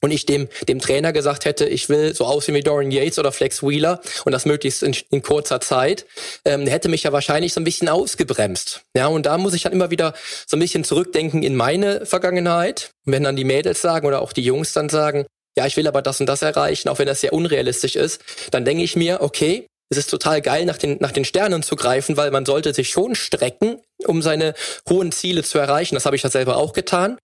Und 0.01 0.11
ich 0.11 0.25
dem, 0.25 0.49
dem 0.67 0.79
Trainer 0.79 1.13
gesagt 1.13 1.45
hätte, 1.45 1.65
ich 1.65 1.87
will 1.89 2.13
so 2.13 2.25
aussehen 2.25 2.55
wie 2.55 2.61
Dorian 2.61 2.91
Yates 2.91 3.19
oder 3.19 3.31
Flex 3.31 3.63
Wheeler 3.63 4.01
und 4.25 4.31
das 4.31 4.45
möglichst 4.45 4.83
in, 4.83 4.95
in 5.09 5.21
kurzer 5.21 5.61
Zeit, 5.61 6.05
ähm, 6.43 6.67
hätte 6.67 6.89
mich 6.89 7.03
ja 7.03 7.11
wahrscheinlich 7.11 7.53
so 7.53 7.61
ein 7.61 7.63
bisschen 7.63 7.87
ausgebremst. 7.87 8.81
Ja, 8.95 9.07
und 9.07 9.25
da 9.25 9.37
muss 9.37 9.53
ich 9.53 9.63
dann 9.63 9.73
immer 9.73 9.91
wieder 9.91 10.13
so 10.47 10.57
ein 10.57 10.59
bisschen 10.59 10.83
zurückdenken 10.83 11.43
in 11.43 11.55
meine 11.55 12.05
Vergangenheit. 12.05 12.91
Und 13.05 13.13
wenn 13.13 13.23
dann 13.23 13.35
die 13.35 13.43
Mädels 13.43 13.81
sagen 13.81 14.07
oder 14.07 14.21
auch 14.21 14.33
die 14.33 14.43
Jungs 14.43 14.73
dann 14.73 14.89
sagen, 14.89 15.25
ja, 15.57 15.65
ich 15.65 15.77
will 15.77 15.87
aber 15.87 16.01
das 16.01 16.19
und 16.19 16.27
das 16.27 16.41
erreichen, 16.41 16.89
auch 16.89 16.99
wenn 16.99 17.07
das 17.07 17.21
sehr 17.21 17.33
unrealistisch 17.33 17.95
ist, 17.95 18.21
dann 18.51 18.65
denke 18.65 18.83
ich 18.83 18.95
mir, 18.95 19.21
okay, 19.21 19.67
es 19.89 19.97
ist 19.97 20.09
total 20.09 20.41
geil, 20.41 20.65
nach 20.65 20.77
den, 20.77 20.97
nach 21.01 21.11
den 21.11 21.25
Sternen 21.25 21.63
zu 21.63 21.75
greifen, 21.75 22.15
weil 22.15 22.31
man 22.31 22.45
sollte 22.45 22.73
sich 22.73 22.89
schon 22.89 23.13
strecken, 23.13 23.81
um 24.05 24.21
seine 24.21 24.53
hohen 24.89 25.11
Ziele 25.11 25.43
zu 25.43 25.59
erreichen. 25.59 25.95
Das 25.95 26.05
habe 26.05 26.15
ich 26.15 26.23
ja 26.23 26.29
selber 26.29 26.55
auch 26.55 26.71
getan. 26.71 27.17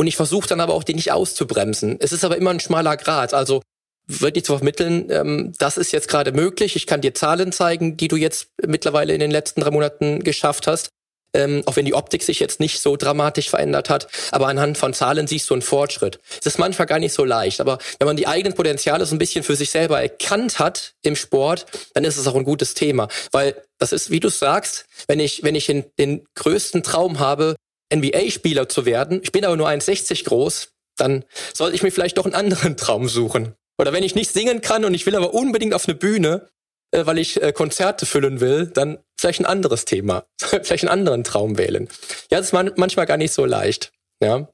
Und 0.00 0.06
ich 0.06 0.16
versuche 0.16 0.48
dann 0.48 0.62
aber 0.62 0.72
auch, 0.72 0.82
die 0.82 0.94
nicht 0.94 1.12
auszubremsen. 1.12 1.98
Es 2.00 2.12
ist 2.12 2.24
aber 2.24 2.38
immer 2.38 2.48
ein 2.52 2.58
schmaler 2.58 2.96
Grad. 2.96 3.34
Also 3.34 3.60
wirklich 4.06 4.46
zu 4.46 4.56
vermitteln, 4.56 5.10
ähm, 5.10 5.52
das 5.58 5.76
ist 5.76 5.92
jetzt 5.92 6.08
gerade 6.08 6.32
möglich. 6.32 6.74
Ich 6.74 6.86
kann 6.86 7.02
dir 7.02 7.12
Zahlen 7.12 7.52
zeigen, 7.52 7.98
die 7.98 8.08
du 8.08 8.16
jetzt 8.16 8.46
mittlerweile 8.66 9.12
in 9.12 9.20
den 9.20 9.30
letzten 9.30 9.60
drei 9.60 9.70
Monaten 9.70 10.24
geschafft 10.24 10.66
hast 10.66 10.88
ähm, 11.32 11.62
auch 11.66 11.76
wenn 11.76 11.84
die 11.84 11.94
Optik 11.94 12.22
sich 12.22 12.40
jetzt 12.40 12.58
nicht 12.58 12.80
so 12.80 12.96
dramatisch 12.96 13.50
verändert 13.50 13.88
hat. 13.88 14.08
Aber 14.32 14.48
anhand 14.48 14.78
von 14.78 14.94
Zahlen 14.94 15.28
siehst 15.28 15.48
du 15.48 15.54
einen 15.54 15.62
Fortschritt. 15.62 16.18
Es 16.40 16.46
ist 16.46 16.58
manchmal 16.58 16.86
gar 16.86 16.98
nicht 16.98 17.12
so 17.12 17.24
leicht, 17.24 17.60
aber 17.60 17.78
wenn 18.00 18.06
man 18.06 18.16
die 18.16 18.26
eigenen 18.26 18.56
Potenziale 18.56 19.06
so 19.06 19.14
ein 19.14 19.18
bisschen 19.18 19.44
für 19.44 19.54
sich 19.54 19.70
selber 19.70 20.00
erkannt 20.00 20.58
hat 20.58 20.94
im 21.02 21.14
Sport, 21.14 21.66
dann 21.94 22.02
ist 22.02 22.16
es 22.16 22.26
auch 22.26 22.34
ein 22.34 22.42
gutes 22.42 22.74
Thema. 22.74 23.06
Weil 23.30 23.54
das 23.78 23.92
ist, 23.92 24.10
wie 24.10 24.18
du 24.18 24.28
sagst, 24.28 24.86
wenn 25.06 25.20
ich, 25.20 25.44
wenn 25.44 25.54
ich 25.54 25.66
den, 25.66 25.84
den 25.98 26.26
größten 26.34 26.82
Traum 26.82 27.20
habe, 27.20 27.54
NBA-Spieler 27.92 28.68
zu 28.68 28.84
werden, 28.84 29.20
ich 29.22 29.32
bin 29.32 29.44
aber 29.44 29.56
nur 29.56 29.68
1,60 29.68 30.24
groß, 30.24 30.72
dann 30.96 31.24
sollte 31.54 31.76
ich 31.76 31.82
mir 31.82 31.90
vielleicht 31.90 32.18
doch 32.18 32.24
einen 32.24 32.34
anderen 32.34 32.76
Traum 32.76 33.08
suchen. 33.08 33.54
Oder 33.78 33.92
wenn 33.92 34.02
ich 34.02 34.14
nicht 34.14 34.30
singen 34.30 34.60
kann 34.60 34.84
und 34.84 34.94
ich 34.94 35.06
will 35.06 35.16
aber 35.16 35.32
unbedingt 35.32 35.74
auf 35.74 35.88
eine 35.88 35.94
Bühne, 35.94 36.48
äh, 36.92 37.06
weil 37.06 37.18
ich 37.18 37.42
äh, 37.42 37.52
Konzerte 37.52 38.04
füllen 38.04 38.40
will, 38.40 38.66
dann 38.66 38.98
vielleicht 39.18 39.40
ein 39.40 39.46
anderes 39.46 39.84
Thema, 39.84 40.26
vielleicht 40.38 40.84
einen 40.84 40.92
anderen 40.92 41.24
Traum 41.24 41.56
wählen. 41.58 41.88
Ja, 42.30 42.38
das 42.38 42.48
ist 42.48 42.52
man 42.52 42.72
manchmal 42.76 43.06
gar 43.06 43.16
nicht 43.16 43.32
so 43.32 43.44
leicht. 43.44 43.92
Ja, 44.22 44.48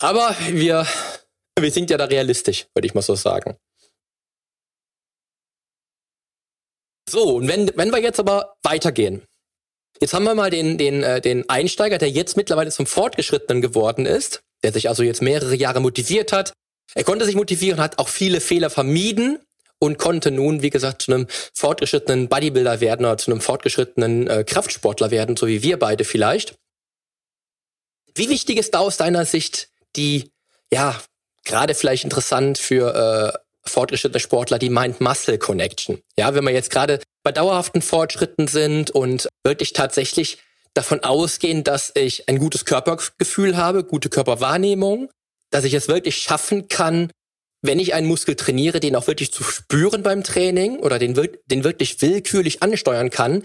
aber 0.00 0.34
wir 0.50 0.86
wir 1.60 1.72
sind 1.72 1.90
ja 1.90 1.96
da 1.96 2.04
realistisch, 2.04 2.66
würde 2.74 2.86
ich 2.86 2.94
mal 2.94 3.02
so 3.02 3.14
sagen. 3.14 3.56
So, 7.08 7.36
und 7.36 7.48
wenn, 7.48 7.70
wenn 7.76 7.90
wir 7.90 8.00
jetzt 8.00 8.20
aber 8.20 8.54
weitergehen. 8.62 9.26
Jetzt 10.00 10.14
haben 10.14 10.24
wir 10.24 10.34
mal 10.34 10.50
den, 10.50 10.78
den, 10.78 11.02
äh, 11.02 11.20
den 11.20 11.48
Einsteiger, 11.48 11.98
der 11.98 12.10
jetzt 12.10 12.36
mittlerweile 12.36 12.70
zum 12.70 12.86
Fortgeschrittenen 12.86 13.60
geworden 13.60 14.06
ist, 14.06 14.40
der 14.62 14.72
sich 14.72 14.88
also 14.88 15.02
jetzt 15.02 15.22
mehrere 15.22 15.54
Jahre 15.54 15.80
motiviert 15.80 16.32
hat. 16.32 16.52
Er 16.94 17.04
konnte 17.04 17.24
sich 17.24 17.34
motivieren, 17.34 17.80
hat 17.80 17.98
auch 17.98 18.08
viele 18.08 18.40
Fehler 18.40 18.70
vermieden, 18.70 19.38
und 19.78 19.98
konnte 19.98 20.30
nun, 20.30 20.62
wie 20.62 20.70
gesagt, 20.70 21.02
zu 21.02 21.12
einem 21.12 21.26
fortgeschrittenen 21.54 22.28
Bodybuilder 22.28 22.80
werden 22.80 23.06
oder 23.06 23.18
zu 23.18 23.30
einem 23.30 23.40
fortgeschrittenen 23.40 24.26
äh, 24.26 24.44
Kraftsportler 24.44 25.10
werden, 25.10 25.36
so 25.36 25.46
wie 25.46 25.62
wir 25.62 25.78
beide 25.78 26.04
vielleicht. 26.04 26.56
Wie 28.14 28.28
wichtig 28.28 28.58
ist 28.58 28.74
da 28.74 28.80
aus 28.80 28.96
deiner 28.96 29.24
Sicht 29.24 29.68
die, 29.94 30.30
ja, 30.72 31.00
gerade 31.44 31.74
vielleicht 31.74 32.04
interessant 32.04 32.58
für 32.58 33.34
äh, 33.34 33.68
fortgeschrittene 33.68 34.20
Sportler, 34.20 34.58
die 34.58 34.70
Mind-Muscle-Connection? 34.70 36.02
Ja, 36.16 36.34
wenn 36.34 36.44
wir 36.44 36.52
jetzt 36.52 36.70
gerade 36.70 37.00
bei 37.22 37.32
dauerhaften 37.32 37.82
Fortschritten 37.82 38.48
sind 38.48 38.90
und 38.90 39.28
wirklich 39.44 39.72
tatsächlich 39.72 40.38
davon 40.74 41.00
ausgehen, 41.00 41.64
dass 41.64 41.92
ich 41.94 42.28
ein 42.28 42.38
gutes 42.38 42.64
Körpergefühl 42.64 43.56
habe, 43.56 43.84
gute 43.84 44.08
Körperwahrnehmung, 44.08 45.10
dass 45.50 45.64
ich 45.64 45.74
es 45.74 45.88
wirklich 45.88 46.18
schaffen 46.18 46.68
kann, 46.68 47.10
wenn 47.62 47.80
ich 47.80 47.94
einen 47.94 48.06
Muskel 48.06 48.36
trainiere, 48.36 48.80
den 48.80 48.94
auch 48.94 49.06
wirklich 49.06 49.32
zu 49.32 49.42
spüren 49.42 50.02
beim 50.02 50.22
Training 50.22 50.78
oder 50.78 50.98
den, 50.98 51.14
den 51.46 51.64
wirklich 51.64 52.00
willkürlich 52.00 52.62
ansteuern 52.62 53.10
kann, 53.10 53.42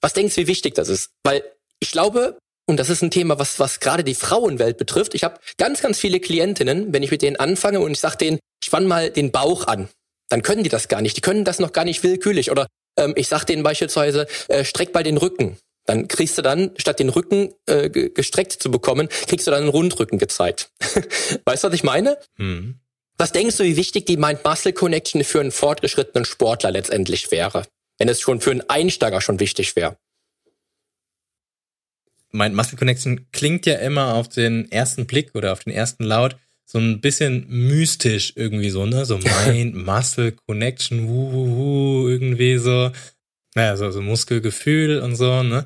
was 0.00 0.12
denkst 0.12 0.36
du, 0.36 0.42
wie 0.42 0.46
wichtig 0.46 0.74
das 0.74 0.88
ist? 0.88 1.10
Weil 1.24 1.42
ich 1.80 1.90
glaube, 1.90 2.38
und 2.66 2.78
das 2.78 2.90
ist 2.90 3.02
ein 3.02 3.10
Thema, 3.10 3.38
was, 3.38 3.58
was 3.58 3.80
gerade 3.80 4.04
die 4.04 4.14
Frauenwelt 4.14 4.76
betrifft, 4.76 5.14
ich 5.14 5.24
habe 5.24 5.40
ganz, 5.56 5.80
ganz 5.80 5.98
viele 5.98 6.20
Klientinnen, 6.20 6.92
wenn 6.92 7.02
ich 7.02 7.10
mit 7.10 7.22
denen 7.22 7.36
anfange 7.36 7.80
und 7.80 7.92
ich 7.92 8.00
sage 8.00 8.18
denen, 8.18 8.38
spann 8.62 8.86
mal 8.86 9.10
den 9.10 9.32
Bauch 9.32 9.66
an, 9.66 9.88
dann 10.28 10.42
können 10.42 10.62
die 10.62 10.68
das 10.68 10.88
gar 10.88 11.00
nicht. 11.00 11.16
Die 11.16 11.22
können 11.22 11.44
das 11.44 11.58
noch 11.58 11.72
gar 11.72 11.84
nicht 11.84 12.02
willkürlich. 12.02 12.50
Oder 12.50 12.66
ähm, 12.98 13.14
ich 13.16 13.28
sage 13.28 13.46
denen 13.46 13.62
beispielsweise, 13.62 14.26
äh, 14.48 14.64
streck 14.64 14.92
mal 14.92 15.02
den 15.02 15.16
Rücken. 15.16 15.56
Dann 15.86 16.06
kriegst 16.06 16.36
du 16.36 16.42
dann, 16.42 16.72
statt 16.76 16.98
den 16.98 17.08
Rücken 17.08 17.54
äh, 17.66 17.88
gestreckt 17.88 18.52
zu 18.52 18.70
bekommen, 18.70 19.08
kriegst 19.26 19.46
du 19.46 19.50
dann 19.50 19.62
einen 19.62 19.70
Rundrücken 19.70 20.18
gezeigt. 20.18 20.70
weißt 21.44 21.64
du, 21.64 21.68
was 21.68 21.74
ich 21.74 21.84
meine? 21.84 22.18
Mhm. 22.36 22.80
Was 23.16 23.32
denkst 23.32 23.56
du, 23.56 23.64
wie 23.64 23.76
wichtig 23.76 24.04
die 24.06 24.16
Mind-Muscle-Connection 24.16 25.24
für 25.24 25.40
einen 25.40 25.50
fortgeschrittenen 25.50 26.24
Sportler 26.24 26.70
letztendlich 26.70 27.30
wäre? 27.30 27.64
Wenn 27.96 28.08
es 28.08 28.20
schon 28.20 28.40
für 28.40 28.50
einen 28.50 28.68
Einsteiger 28.68 29.20
schon 29.20 29.40
wichtig 29.40 29.74
wäre? 29.76 29.96
Mind-Muscle-Connection 32.32 33.30
klingt 33.32 33.64
ja 33.64 33.76
immer 33.76 34.14
auf 34.14 34.28
den 34.28 34.70
ersten 34.70 35.06
Blick 35.06 35.34
oder 35.34 35.52
auf 35.52 35.64
den 35.64 35.72
ersten 35.72 36.04
Laut 36.04 36.36
so 36.70 36.78
ein 36.78 37.00
bisschen 37.00 37.46
mystisch 37.48 38.34
irgendwie 38.36 38.70
so, 38.70 38.84
ne? 38.84 39.06
So 39.06 39.18
Mind-Muscle-Connection, 39.46 41.08
wuh, 41.08 41.32
wuh, 41.32 41.56
wuh, 41.56 42.08
irgendwie 42.08 42.58
so. 42.58 42.90
Naja, 43.54 43.76
so, 43.76 43.90
so 43.90 44.02
Muskelgefühl 44.02 45.00
und 45.00 45.16
so, 45.16 45.42
ne? 45.42 45.64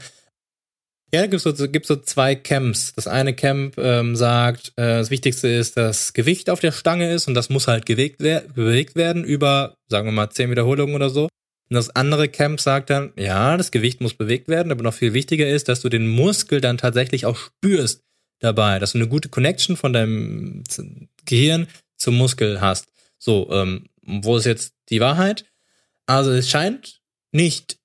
Ja, 1.14 1.26
gibt 1.26 1.42
so, 1.42 1.52
gibt 1.52 1.87
so 1.87 1.97
zwei 1.97 2.35
Camps. 2.37 2.94
Das 2.94 3.06
eine 3.06 3.35
Camp 3.35 3.76
ähm, 3.76 4.16
sagt, 4.16 4.68
äh, 4.76 4.99
das 4.99 5.11
Wichtigste 5.11 5.49
ist, 5.49 5.76
dass 5.76 6.14
Gewicht 6.14 6.49
auf 6.49 6.61
der 6.61 6.73
Stange 6.73 7.12
ist 7.12 7.28
und 7.28 7.35
das 7.35 7.50
muss 7.50 7.68
halt 7.68 7.85
bewegt, 7.85 8.18
bewegt 8.18 8.97
werden 8.97 9.23
über, 9.25 9.75
sagen 9.88 10.06
wir 10.06 10.12
mal, 10.12 10.30
zehn 10.30 10.50
Wiederholungen 10.50 10.94
oder 10.94 11.11
so. 11.11 11.25
Und 11.25 11.75
das 11.75 11.90
andere 11.90 12.28
Camp 12.28 12.61
sagt 12.61 12.90
dann, 12.90 13.12
ja, 13.16 13.56
das 13.56 13.73
Gewicht 13.73 14.00
muss 14.00 14.14
bewegt 14.14 14.49
werden, 14.49 14.73
aber 14.73 14.82
noch 14.82 14.94
viel 14.94 15.12
wichtiger 15.12 15.49
ist, 15.49 15.68
dass 15.68 15.80
du 15.80 15.88
den 15.88 16.06
Muskel 16.06 16.61
dann 16.61 16.78
tatsächlich 16.78 17.26
auch 17.26 17.37
spürst 17.37 18.02
dabei, 18.42 18.78
dass 18.78 18.92
du 18.92 18.99
eine 18.99 19.08
gute 19.08 19.28
Connection 19.28 19.76
von 19.76 19.92
deinem 19.92 20.64
Gehirn 21.25 21.68
zum 21.96 22.16
Muskel 22.16 22.61
hast. 22.61 22.88
So, 23.18 23.50
ähm, 23.52 23.87
wo 24.02 24.37
ist 24.37 24.46
jetzt 24.46 24.75
die 24.90 25.00
Wahrheit? 25.00 25.44
Also 26.06 26.32
es 26.32 26.50
scheint 26.50 27.00
nicht 27.30 27.78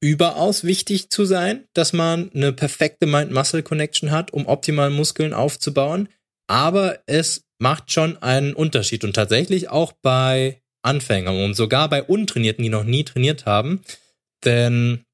überaus 0.00 0.64
wichtig 0.64 1.10
zu 1.10 1.24
sein, 1.24 1.64
dass 1.72 1.92
man 1.92 2.30
eine 2.34 2.52
perfekte 2.52 3.06
Mind-Muscle-Connection 3.06 4.10
hat, 4.10 4.32
um 4.32 4.46
optimal 4.46 4.90
Muskeln 4.90 5.32
aufzubauen. 5.32 6.08
Aber 6.46 7.00
es 7.06 7.44
macht 7.58 7.90
schon 7.90 8.22
einen 8.22 8.52
Unterschied 8.52 9.02
und 9.04 9.14
tatsächlich 9.14 9.70
auch 9.70 9.92
bei 9.92 10.60
Anfängern 10.82 11.42
und 11.42 11.54
sogar 11.54 11.88
bei 11.88 12.02
Untrainierten, 12.02 12.62
die 12.62 12.68
noch 12.68 12.84
nie 12.84 13.04
trainiert 13.04 13.46
haben. 13.46 13.80
Denn 14.44 15.04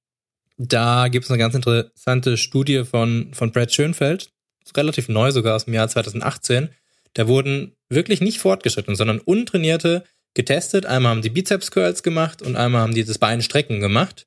da 0.58 1.08
gibt 1.08 1.24
es 1.24 1.30
eine 1.30 1.38
ganz 1.38 1.54
interessante 1.54 2.36
Studie 2.36 2.84
von, 2.84 3.32
von 3.32 3.52
Brad 3.52 3.72
Schönfeld, 3.72 4.30
relativ 4.76 5.08
neu 5.08 5.32
sogar 5.32 5.56
aus 5.56 5.64
dem 5.64 5.74
Jahr 5.74 5.88
2018. 5.88 6.70
Da 7.14 7.26
wurden 7.28 7.72
wirklich 7.88 8.20
nicht 8.20 8.38
fortgeschritten, 8.38 8.94
sondern 8.94 9.18
Untrainierte 9.18 10.04
getestet. 10.34 10.86
Einmal 10.86 11.10
haben 11.10 11.22
die 11.22 11.30
Bizeps 11.30 11.70
Curls 11.70 12.02
gemacht 12.02 12.42
und 12.42 12.56
einmal 12.56 12.82
haben 12.82 12.94
die 12.94 13.04
das 13.04 13.18
Beinstrecken 13.18 13.80
gemacht. 13.80 14.26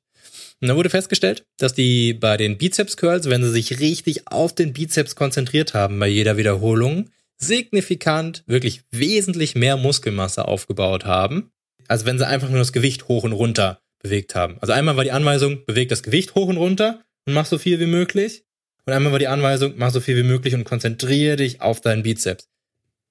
Und 0.60 0.68
da 0.68 0.76
wurde 0.76 0.90
festgestellt, 0.90 1.44
dass 1.58 1.74
die 1.74 2.14
bei 2.14 2.36
den 2.36 2.58
Bizeps 2.58 2.96
Curls, 2.96 3.28
wenn 3.28 3.42
sie 3.42 3.50
sich 3.50 3.80
richtig 3.80 4.28
auf 4.28 4.54
den 4.54 4.72
Bizeps 4.72 5.16
konzentriert 5.16 5.74
haben 5.74 5.98
bei 5.98 6.08
jeder 6.08 6.36
Wiederholung, 6.36 7.10
signifikant, 7.36 8.44
wirklich 8.46 8.82
wesentlich 8.90 9.54
mehr 9.54 9.76
Muskelmasse 9.76 10.46
aufgebaut 10.46 11.04
haben, 11.04 11.50
als 11.88 12.04
wenn 12.04 12.18
sie 12.18 12.26
einfach 12.26 12.48
nur 12.48 12.58
das 12.58 12.72
Gewicht 12.72 13.08
hoch 13.08 13.24
und 13.24 13.32
runter 13.32 13.80
bewegt 14.02 14.34
haben. 14.34 14.56
Also 14.60 14.72
einmal 14.72 14.96
war 14.96 15.04
die 15.04 15.12
Anweisung, 15.12 15.64
beweg 15.66 15.88
das 15.88 16.02
Gewicht 16.02 16.34
hoch 16.34 16.48
und 16.48 16.56
runter 16.56 17.02
und 17.26 17.34
mach 17.34 17.46
so 17.46 17.58
viel 17.58 17.80
wie 17.80 17.86
möglich. 17.86 18.44
Und 18.86 18.92
einmal 18.92 19.12
war 19.12 19.18
die 19.18 19.28
Anweisung, 19.28 19.74
mach 19.76 19.90
so 19.90 20.00
viel 20.00 20.16
wie 20.16 20.22
möglich 20.22 20.54
und 20.54 20.64
konzentriere 20.64 21.36
dich 21.36 21.60
auf 21.60 21.80
deinen 21.80 22.02
Bizeps. 22.02 22.48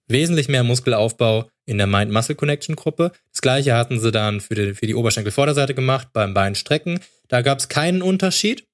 Wesentlich 0.07 0.49
mehr 0.49 0.63
Muskelaufbau 0.63 1.49
in 1.65 1.77
der 1.77 1.87
Mind-Muscle-Connection-Gruppe. 1.87 3.11
Das 3.31 3.41
gleiche 3.41 3.75
hatten 3.75 3.99
sie 3.99 4.11
dann 4.11 4.41
für 4.41 4.55
die, 4.55 4.73
für 4.73 4.85
die 4.85 4.95
Oberschenkelvorderseite 4.95 5.73
gemacht 5.73 6.09
beim 6.13 6.33
Beinstrecken. 6.33 6.99
Da 7.29 7.41
gab 7.41 7.59
es 7.59 7.69
keinen 7.69 8.01
Unterschied. 8.01 8.67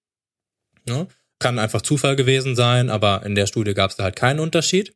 Ja, 0.88 1.08
kann 1.40 1.60
einfach 1.60 1.82
Zufall 1.82 2.16
gewesen 2.16 2.56
sein, 2.56 2.90
aber 2.90 3.26
in 3.26 3.36
der 3.36 3.48
Studie 3.48 3.74
gab 3.74 3.92
es 3.92 3.98
da 3.98 4.04
halt 4.04 4.16
keinen 4.16 4.40
Unterschied. 4.40 4.94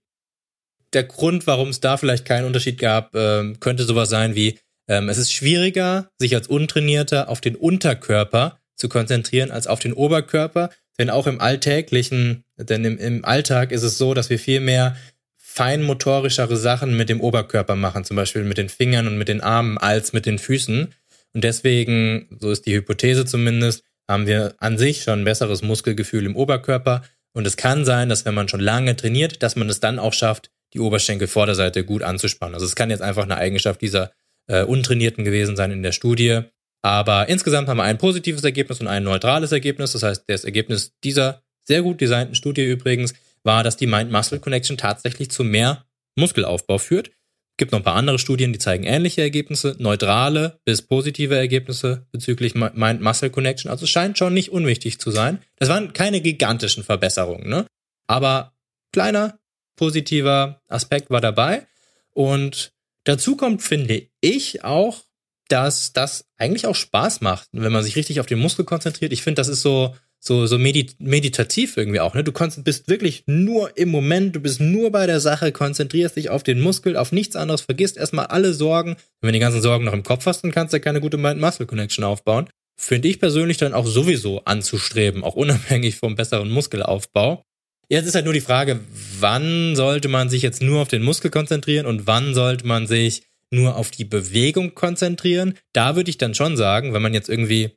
Der 0.91 1.03
Grund, 1.03 1.47
warum 1.47 1.69
es 1.69 1.79
da 1.79 1.97
vielleicht 1.97 2.25
keinen 2.25 2.45
Unterschied 2.45 2.77
gab, 2.77 3.15
ähm, 3.15 3.59
könnte 3.59 3.85
sowas 3.85 4.09
sein 4.09 4.35
wie, 4.35 4.59
ähm, 4.87 5.09
es 5.09 5.17
ist 5.17 5.31
schwieriger, 5.31 6.09
sich 6.19 6.35
als 6.35 6.47
Untrainierter 6.47 7.29
auf 7.29 7.41
den 7.41 7.55
Unterkörper 7.55 8.59
zu 8.75 8.89
konzentrieren 8.89 9.51
als 9.51 9.67
auf 9.67 9.79
den 9.79 9.93
Oberkörper. 9.93 10.69
Denn 10.99 11.09
auch 11.09 11.27
im 11.27 11.41
alltäglichen, 11.41 12.43
denn 12.57 12.85
im, 12.85 12.97
im 12.97 13.25
Alltag 13.25 13.71
ist 13.71 13.83
es 13.83 13.97
so, 13.97 14.13
dass 14.13 14.29
wir 14.29 14.39
viel 14.39 14.59
mehr 14.59 14.95
feinmotorischere 15.37 16.57
Sachen 16.57 16.97
mit 16.97 17.09
dem 17.09 17.21
Oberkörper 17.21 17.75
machen, 17.75 18.03
zum 18.05 18.15
Beispiel 18.15 18.43
mit 18.43 18.57
den 18.57 18.69
Fingern 18.69 19.07
und 19.07 19.17
mit 19.17 19.27
den 19.27 19.41
Armen 19.41 19.77
als 19.77 20.13
mit 20.13 20.25
den 20.25 20.39
Füßen. 20.39 20.93
Und 21.33 21.43
deswegen, 21.43 22.27
so 22.39 22.51
ist 22.51 22.65
die 22.65 22.73
Hypothese 22.73 23.25
zumindest, 23.25 23.83
haben 24.07 24.27
wir 24.27 24.55
an 24.57 24.77
sich 24.77 25.03
schon 25.03 25.19
ein 25.21 25.25
besseres 25.25 25.61
Muskelgefühl 25.61 26.25
im 26.25 26.35
Oberkörper. 26.35 27.03
Und 27.33 27.47
es 27.47 27.57
kann 27.57 27.85
sein, 27.85 28.09
dass 28.09 28.25
wenn 28.25 28.33
man 28.33 28.47
schon 28.47 28.59
lange 28.59 28.95
trainiert, 28.95 29.43
dass 29.43 29.55
man 29.55 29.69
es 29.69 29.79
dann 29.79 29.99
auch 29.99 30.13
schafft, 30.13 30.51
die 30.73 30.79
Oberschenkelvorderseite 30.79 31.83
gut 31.83 32.03
anzuspannen. 32.03 32.55
Also 32.55 32.65
es 32.65 32.75
kann 32.75 32.89
jetzt 32.89 33.01
einfach 33.01 33.23
eine 33.23 33.37
Eigenschaft 33.37 33.81
dieser 33.81 34.11
äh, 34.47 34.63
Untrainierten 34.63 35.23
gewesen 35.23 35.55
sein 35.55 35.71
in 35.71 35.83
der 35.83 35.91
Studie. 35.91 36.41
Aber 36.83 37.29
insgesamt 37.29 37.69
haben 37.69 37.77
wir 37.77 37.83
ein 37.83 37.97
positives 37.97 38.43
Ergebnis 38.43 38.81
und 38.81 38.87
ein 38.87 39.03
neutrales 39.03 39.51
Ergebnis. 39.51 39.93
Das 39.93 40.03
heißt, 40.03 40.25
das 40.27 40.43
Ergebnis 40.43 40.93
dieser 41.03 41.41
sehr 41.63 41.81
gut 41.81 42.01
designten 42.01 42.35
Studie 42.35 42.65
übrigens 42.65 43.13
war, 43.43 43.63
dass 43.63 43.77
die 43.77 43.87
Mind-Muscle-Connection 43.87 44.77
tatsächlich 44.77 45.31
zu 45.31 45.43
mehr 45.43 45.85
Muskelaufbau 46.15 46.77
führt. 46.77 47.11
Gibt 47.57 47.71
noch 47.71 47.79
ein 47.79 47.83
paar 47.83 47.95
andere 47.95 48.19
Studien, 48.19 48.51
die 48.51 48.59
zeigen 48.59 48.83
ähnliche 48.83 49.21
Ergebnisse, 49.21 49.75
neutrale 49.79 50.59
bis 50.65 50.81
positive 50.81 51.35
Ergebnisse 51.35 52.07
bezüglich 52.11 52.55
Mind-Muscle-Connection. 52.55 53.71
Also 53.71 53.85
es 53.85 53.89
scheint 53.89 54.17
schon 54.17 54.33
nicht 54.33 54.51
unwichtig 54.51 54.99
zu 54.99 55.11
sein. 55.11 55.39
Das 55.59 55.69
waren 55.69 55.93
keine 55.93 56.19
gigantischen 56.19 56.83
Verbesserungen, 56.83 57.47
ne? 57.47 57.65
Aber 58.07 58.53
kleiner 58.91 59.39
positiver 59.77 60.61
Aspekt 60.67 61.09
war 61.09 61.21
dabei. 61.21 61.65
Und 62.11 62.73
dazu 63.05 63.37
kommt, 63.37 63.61
finde 63.61 64.07
ich, 64.19 64.63
auch, 64.63 65.03
dass 65.49 65.93
das 65.93 66.25
eigentlich 66.37 66.67
auch 66.67 66.75
Spaß 66.75 67.21
macht, 67.21 67.47
wenn 67.51 67.71
man 67.71 67.83
sich 67.83 67.95
richtig 67.95 68.19
auf 68.19 68.25
den 68.25 68.39
Muskel 68.39 68.65
konzentriert. 68.65 69.13
Ich 69.13 69.23
finde, 69.23 69.39
das 69.39 69.47
ist 69.47 69.61
so, 69.61 69.95
so, 70.19 70.45
so 70.45 70.57
medit 70.57 70.99
meditativ 70.99 71.75
irgendwie 71.75 71.99
auch, 71.99 72.13
ne? 72.13 72.23
Du 72.23 72.31
bist 72.31 72.87
wirklich 72.87 73.23
nur 73.27 73.77
im 73.77 73.89
Moment, 73.89 74.35
du 74.35 74.39
bist 74.39 74.61
nur 74.61 74.91
bei 74.91 75.05
der 75.05 75.19
Sache, 75.19 75.51
konzentrierst 75.51 76.15
dich 76.15 76.29
auf 76.29 76.43
den 76.43 76.61
Muskel, 76.61 76.95
auf 76.95 77.11
nichts 77.11 77.35
anderes, 77.35 77.61
vergisst 77.61 77.97
erstmal 77.97 78.27
alle 78.27 78.53
Sorgen. 78.53 78.95
Wenn 79.21 79.29
du 79.29 79.33
die 79.33 79.39
ganzen 79.39 79.61
Sorgen 79.61 79.85
noch 79.85 79.93
im 79.93 80.03
Kopf 80.03 80.25
hast, 80.25 80.43
dann 80.43 80.51
kannst 80.51 80.73
du 80.73 80.77
ja 80.77 80.81
keine 80.81 81.01
gute 81.01 81.17
Mind-Muscle-Connection 81.17 82.05
aufbauen. 82.05 82.47
Finde 82.79 83.07
ich 83.09 83.19
persönlich 83.19 83.57
dann 83.57 83.73
auch 83.73 83.85
sowieso 83.85 84.43
anzustreben, 84.45 85.23
auch 85.23 85.35
unabhängig 85.35 85.97
vom 85.97 86.15
besseren 86.15 86.49
Muskelaufbau. 86.49 87.43
Jetzt 87.89 88.07
ist 88.07 88.15
halt 88.15 88.25
nur 88.25 88.33
die 88.33 88.41
Frage, 88.41 88.79
wann 89.19 89.75
sollte 89.75 90.07
man 90.07 90.29
sich 90.29 90.41
jetzt 90.41 90.61
nur 90.61 90.81
auf 90.81 90.87
den 90.87 91.03
Muskel 91.03 91.29
konzentrieren 91.29 91.85
und 91.85 92.07
wann 92.07 92.33
sollte 92.33 92.65
man 92.65 92.87
sich 92.87 93.23
nur 93.53 93.77
auf 93.77 93.91
die 93.91 94.05
Bewegung 94.05 94.75
konzentrieren? 94.75 95.57
Da 95.71 95.95
würde 95.95 96.09
ich 96.09 96.17
dann 96.17 96.35
schon 96.35 96.57
sagen, 96.57 96.93
wenn 96.93 97.01
man 97.01 97.13
jetzt 97.13 97.29
irgendwie 97.29 97.71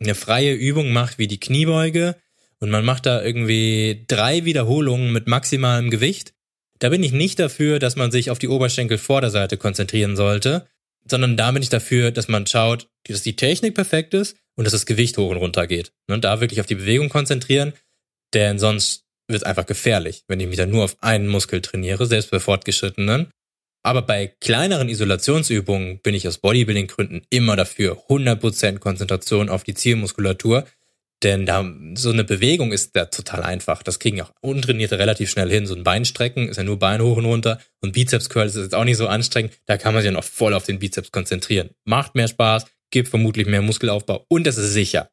eine 0.00 0.14
freie 0.14 0.52
Übung 0.52 0.92
macht 0.92 1.18
wie 1.18 1.28
die 1.28 1.40
Kniebeuge 1.40 2.16
und 2.58 2.70
man 2.70 2.84
macht 2.84 3.06
da 3.06 3.22
irgendwie 3.22 4.04
drei 4.08 4.44
Wiederholungen 4.44 5.12
mit 5.12 5.26
maximalem 5.26 5.90
Gewicht, 5.90 6.34
da 6.78 6.90
bin 6.90 7.02
ich 7.02 7.12
nicht 7.12 7.38
dafür, 7.38 7.78
dass 7.78 7.96
man 7.96 8.10
sich 8.10 8.30
auf 8.30 8.38
die 8.38 8.48
Oberschenkelvorderseite 8.48 9.56
konzentrieren 9.56 10.16
sollte, 10.16 10.66
sondern 11.08 11.36
da 11.36 11.50
bin 11.52 11.62
ich 11.62 11.68
dafür, 11.68 12.10
dass 12.10 12.28
man 12.28 12.46
schaut, 12.46 12.88
dass 13.04 13.22
die 13.22 13.36
Technik 13.36 13.74
perfekt 13.74 14.12
ist 14.14 14.36
und 14.56 14.64
dass 14.64 14.72
das 14.72 14.86
Gewicht 14.86 15.16
hoch 15.16 15.30
und 15.30 15.36
runter 15.36 15.66
geht. 15.66 15.92
Und 16.08 16.24
da 16.24 16.40
wirklich 16.40 16.60
auf 16.60 16.66
die 16.66 16.74
Bewegung 16.74 17.08
konzentrieren, 17.08 17.72
denn 18.34 18.58
sonst 18.58 19.04
wird 19.28 19.42
es 19.42 19.46
einfach 19.46 19.66
gefährlich, 19.66 20.24
wenn 20.28 20.40
ich 20.40 20.46
mich 20.46 20.56
dann 20.56 20.70
nur 20.70 20.84
auf 20.84 20.96
einen 21.02 21.28
Muskel 21.28 21.60
trainiere, 21.60 22.06
selbst 22.06 22.30
bei 22.30 22.40
Fortgeschrittenen. 22.40 23.30
Aber 23.86 24.02
bei 24.02 24.26
kleineren 24.40 24.88
Isolationsübungen 24.88 26.00
bin 26.00 26.12
ich 26.12 26.26
aus 26.26 26.38
Bodybuilding-Gründen 26.38 27.22
immer 27.30 27.54
dafür. 27.54 27.96
100% 28.08 28.80
Konzentration 28.80 29.48
auf 29.48 29.62
die 29.62 29.74
Zielmuskulatur. 29.74 30.66
Denn 31.22 31.46
da, 31.46 31.64
so 31.94 32.10
eine 32.10 32.24
Bewegung 32.24 32.72
ist 32.72 32.96
da 32.96 33.04
total 33.04 33.44
einfach. 33.44 33.84
Das 33.84 34.00
kriegen 34.00 34.20
auch 34.20 34.32
Untrainierte 34.40 34.98
relativ 34.98 35.30
schnell 35.30 35.48
hin. 35.48 35.68
So 35.68 35.76
ein 35.76 35.84
Beinstrecken 35.84 36.48
ist 36.48 36.56
ja 36.56 36.64
nur 36.64 36.80
Bein 36.80 37.00
hoch 37.00 37.16
und 37.16 37.26
runter. 37.26 37.60
Und 37.80 37.92
Bizeps 37.92 38.28
Curl 38.28 38.48
ist 38.48 38.56
jetzt 38.56 38.74
auch 38.74 38.82
nicht 38.82 38.96
so 38.96 39.06
anstrengend. 39.06 39.52
Da 39.66 39.78
kann 39.78 39.94
man 39.94 40.02
sich 40.02 40.10
ja 40.10 40.12
noch 40.12 40.24
voll 40.24 40.54
auf 40.54 40.64
den 40.64 40.80
Bizeps 40.80 41.12
konzentrieren. 41.12 41.70
Macht 41.84 42.16
mehr 42.16 42.26
Spaß, 42.26 42.64
gibt 42.90 43.08
vermutlich 43.08 43.46
mehr 43.46 43.62
Muskelaufbau 43.62 44.26
und 44.28 44.48
es 44.48 44.58
ist 44.58 44.72
sicher. 44.72 45.10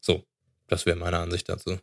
So, 0.00 0.24
das 0.66 0.86
wäre 0.86 0.96
meine 0.96 1.18
Ansicht 1.18 1.46
dazu. 1.50 1.78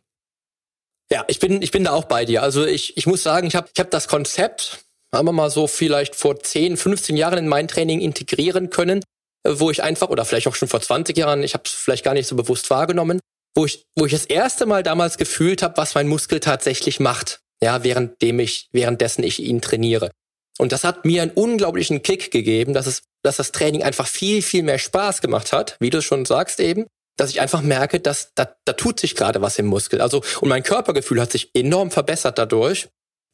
Ja, 1.08 1.24
ich 1.28 1.38
bin, 1.38 1.62
ich 1.62 1.70
bin 1.70 1.84
da 1.84 1.92
auch 1.92 2.06
bei 2.06 2.24
dir. 2.24 2.42
Also 2.42 2.66
ich, 2.66 2.96
ich 2.96 3.06
muss 3.06 3.22
sagen, 3.22 3.46
ich 3.46 3.54
habe 3.54 3.68
ich 3.72 3.78
hab 3.78 3.92
das 3.92 4.08
Konzept 4.08 4.84
haben 5.14 5.26
wir 5.26 5.32
mal 5.32 5.50
so 5.50 5.66
vielleicht 5.66 6.14
vor 6.14 6.40
10, 6.40 6.76
15 6.76 7.16
Jahren 7.16 7.38
in 7.38 7.48
mein 7.48 7.68
Training 7.68 8.00
integrieren 8.00 8.70
können, 8.70 9.02
äh, 9.44 9.52
wo 9.54 9.70
ich 9.70 9.82
einfach, 9.82 10.08
oder 10.08 10.24
vielleicht 10.24 10.48
auch 10.48 10.54
schon 10.54 10.68
vor 10.68 10.80
20 10.80 11.16
Jahren, 11.16 11.42
ich 11.42 11.54
habe 11.54 11.64
es 11.66 11.72
vielleicht 11.72 12.04
gar 12.04 12.14
nicht 12.14 12.26
so 12.26 12.36
bewusst 12.36 12.70
wahrgenommen, 12.70 13.20
wo 13.54 13.66
ich, 13.66 13.84
wo 13.96 14.06
ich 14.06 14.12
das 14.12 14.24
erste 14.24 14.66
Mal 14.66 14.82
damals 14.82 15.18
gefühlt 15.18 15.62
habe, 15.62 15.76
was 15.76 15.94
mein 15.94 16.08
Muskel 16.08 16.40
tatsächlich 16.40 17.00
macht, 17.00 17.40
ja, 17.62 17.84
währenddem 17.84 18.40
ich, 18.40 18.68
währenddessen 18.72 19.22
ich 19.22 19.40
ihn 19.40 19.60
trainiere. 19.60 20.10
Und 20.58 20.72
das 20.72 20.84
hat 20.84 21.04
mir 21.04 21.22
einen 21.22 21.30
unglaublichen 21.30 22.02
Kick 22.02 22.30
gegeben, 22.30 22.72
dass 22.72 22.86
es, 22.86 23.02
dass 23.22 23.36
das 23.36 23.52
Training 23.52 23.82
einfach 23.82 24.06
viel, 24.06 24.42
viel 24.42 24.62
mehr 24.62 24.78
Spaß 24.78 25.20
gemacht 25.20 25.52
hat, 25.52 25.76
wie 25.80 25.90
du 25.90 26.02
schon 26.02 26.24
sagst 26.24 26.60
eben, 26.60 26.86
dass 27.16 27.30
ich 27.30 27.40
einfach 27.40 27.62
merke, 27.62 28.00
dass 28.00 28.32
da, 28.34 28.54
da 28.64 28.72
tut 28.72 29.00
sich 29.00 29.14
gerade 29.14 29.42
was 29.42 29.58
im 29.58 29.66
Muskel. 29.66 30.00
Also, 30.00 30.22
und 30.40 30.48
mein 30.48 30.62
Körpergefühl 30.62 31.20
hat 31.20 31.32
sich 31.32 31.50
enorm 31.54 31.90
verbessert 31.90 32.38
dadurch. 32.38 32.88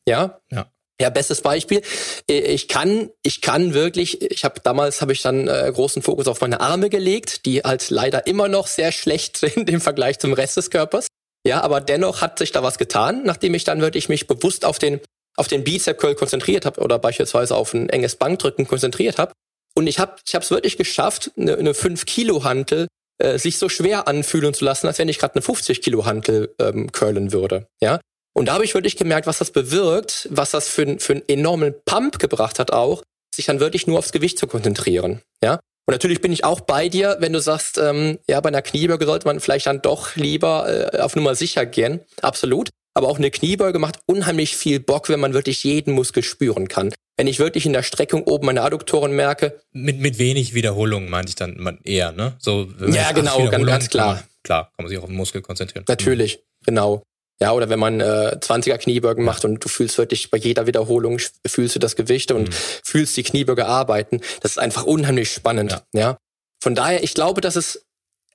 Ja. 0.07 0.41
Ja. 0.51 0.71
Ja, 1.01 1.11
bestes 1.11 1.43
Beispiel. 1.43 1.83
Äh, 2.29 2.41
ich 2.41 2.69
kann, 2.69 3.11
ich 3.23 3.41
kann 3.41 3.73
wirklich, 3.73 4.21
ich 4.21 4.45
habe 4.45 4.61
damals 4.63 5.01
habe 5.01 5.13
ich 5.13 5.23
dann 5.23 5.47
äh, 5.47 5.71
großen 5.73 6.03
Fokus 6.03 6.27
auf 6.27 6.41
meine 6.41 6.61
Arme 6.61 6.91
gelegt, 6.91 7.47
die 7.47 7.61
halt 7.61 7.91
leider 7.91 8.27
immer 8.27 8.49
noch 8.49 8.67
sehr 8.67 8.91
schlecht 8.91 9.37
sind 9.39 9.71
im 9.71 9.81
Vergleich 9.81 10.19
zum 10.19 10.33
Rest 10.33 10.57
des 10.57 10.71
Körpers. 10.71 11.07
Ja, 11.47 11.61
aber 11.63 11.81
dennoch 11.81 12.21
hat 12.21 12.39
sich 12.39 12.53
da 12.53 12.63
was 12.63 12.79
getan, 12.79 13.23
nachdem 13.25 13.55
ich 13.55 13.65
dann 13.65 13.81
wirklich 13.81 14.09
mich 14.09 14.27
bewusst 14.27 14.65
auf 14.65 14.79
den 14.79 15.01
auf 15.37 15.47
den 15.47 15.63
Bizep 15.63 15.99
Curl 15.99 16.17
konzentriert 16.17 16.67
habe 16.67 16.81
oder 16.81 16.99
beispielsweise 16.99 17.55
auf 17.55 17.73
ein 17.73 17.89
enges 17.89 18.17
Bankdrücken 18.17 18.67
konzentriert 18.67 19.19
habe. 19.19 19.33
Und 19.77 19.87
ich 19.87 20.01
habe 20.01 20.17
ich 20.27 20.35
habe 20.35 20.51
wirklich 20.51 20.77
geschafft, 20.77 21.31
eine, 21.37 21.57
eine 21.57 21.75
5 21.75 22.07
Kilo 22.07 22.43
Hantel 22.43 22.89
äh, 23.19 23.39
sich 23.39 23.59
so 23.59 23.69
schwer 23.69 24.09
anfühlen 24.09 24.53
zu 24.53 24.65
lassen, 24.65 24.89
als 24.89 24.99
wenn 24.99 25.09
ich 25.09 25.21
gerade 25.21 25.37
eine 25.37 25.43
50 25.43 25.81
Kilo 25.81 26.07
Hantel 26.07 26.55
ähm, 26.59 26.91
curlen 26.91 27.33
würde. 27.33 27.69
Ja, 27.81 28.01
und 28.35 28.47
da 28.47 28.55
habe 28.55 28.65
ich 28.65 28.75
wirklich 28.75 28.97
gemerkt, 28.97 29.27
was 29.27 29.39
das 29.39 29.51
bewirkt, 29.51 30.29
was 30.31 30.51
das 30.51 30.69
für, 30.69 30.99
für 31.01 31.15
einen 31.15 31.29
enormen 31.29 31.75
Pump 31.85 32.19
gebracht 32.19 32.59
hat 32.59 32.73
auch, 32.73 33.03
sich 33.35 33.47
dann 33.47 33.61
wirklich 33.61 33.87
nur 33.87 33.99
aufs 33.99 34.13
Gewicht 34.13 34.39
zu 34.39 34.47
konzentrieren. 34.47 35.23
Ja. 35.43 35.61
Und 35.89 35.93
natürlich 35.93 36.21
bin 36.21 36.33
ich 36.33 36.45
auch 36.45 36.61
bei 36.61 36.91
dir, 36.91 37.17
wenn 37.21 37.33
du 37.33 37.41
sagst, 37.41 37.79
ähm, 37.79 38.19
ja, 38.29 38.41
bei 38.41 38.49
einer 38.49 38.61
Kniebeuge 38.61 39.07
sollte 39.07 39.27
man 39.27 39.41
vielleicht 39.41 39.67
dann 39.67 39.81
doch 39.81 40.17
lieber 40.17 40.93
äh, 40.93 40.99
auf 40.99 41.17
Nummer 41.17 41.35
sicher 41.35 41.65
gehen. 41.65 42.01
Absolut. 42.21 42.69
Aber 42.95 43.09
auch 43.09 43.19
eine 43.19 43.31
Kniebeuge 43.31 43.79
macht 43.79 44.01
unheimlich 44.07 44.57
viel 44.57 44.81
Bock, 44.81 45.09
wenn 45.09 45.21
man 45.21 45.33
wirklich 45.33 45.65
jeden 45.65 45.95
Muskel 45.95 46.23
spüren 46.23 46.69
kann. 46.69 46.93
Wenn 47.17 47.27
ich 47.27 47.39
wirklich 47.39 47.65
in 47.65 47.73
der 47.73 47.83
Streckung 47.83 48.25
oben 48.25 48.47
meine 48.47 48.63
Adduktoren 48.63 49.13
merke. 49.13 49.61
Mit, 49.73 49.99
mit 49.99 50.19
wenig 50.19 50.53
Wiederholungen 50.53 51.09
meinte 51.09 51.31
ich 51.31 51.37
dann 51.37 51.79
eher, 51.85 52.13
ne? 52.13 52.37
So, 52.39 52.69
ja, 52.87 53.13
genau, 53.13 53.49
ganz, 53.49 53.67
ganz 53.67 53.89
klar. 53.89 54.07
Kann 54.07 54.17
man, 54.17 54.29
klar, 54.43 54.65
kann 54.77 54.85
man 54.85 54.89
sich 54.89 54.99
auch 54.99 55.05
auf 55.05 55.09
den 55.09 55.17
Muskel 55.17 55.43
konzentrieren. 55.43 55.85
Natürlich, 55.89 56.41
genau. 56.67 57.03
Ja, 57.41 57.53
oder 57.53 57.69
wenn 57.69 57.79
man 57.79 58.01
äh, 58.01 58.37
20er 58.41 58.79
Kniebeugen 58.79 59.25
macht 59.25 59.45
und 59.45 59.65
du 59.65 59.69
fühlst 59.69 59.97
wirklich 59.97 60.31
bei 60.31 60.39
jeder 60.39 60.67
Wiederholung 60.67 61.21
fühlst 61.47 61.77
du 61.77 61.79
das 61.79 61.95
Gewicht 61.95 62.33
und 62.33 62.49
mhm. 62.49 62.55
fühlst 62.83 63.17
die 63.17 63.23
Kniebeuge 63.23 63.67
arbeiten. 63.67 64.21
Das 64.41 64.53
ist 64.53 64.59
einfach 64.59 64.85
unheimlich 64.85 65.33
spannend. 65.33 65.83
Ja. 65.93 66.01
ja? 66.01 66.19
Von 66.61 66.75
daher, 66.75 67.05
ich 67.05 67.15
glaube, 67.15 67.41
dass 67.41 67.55
es 67.55 67.85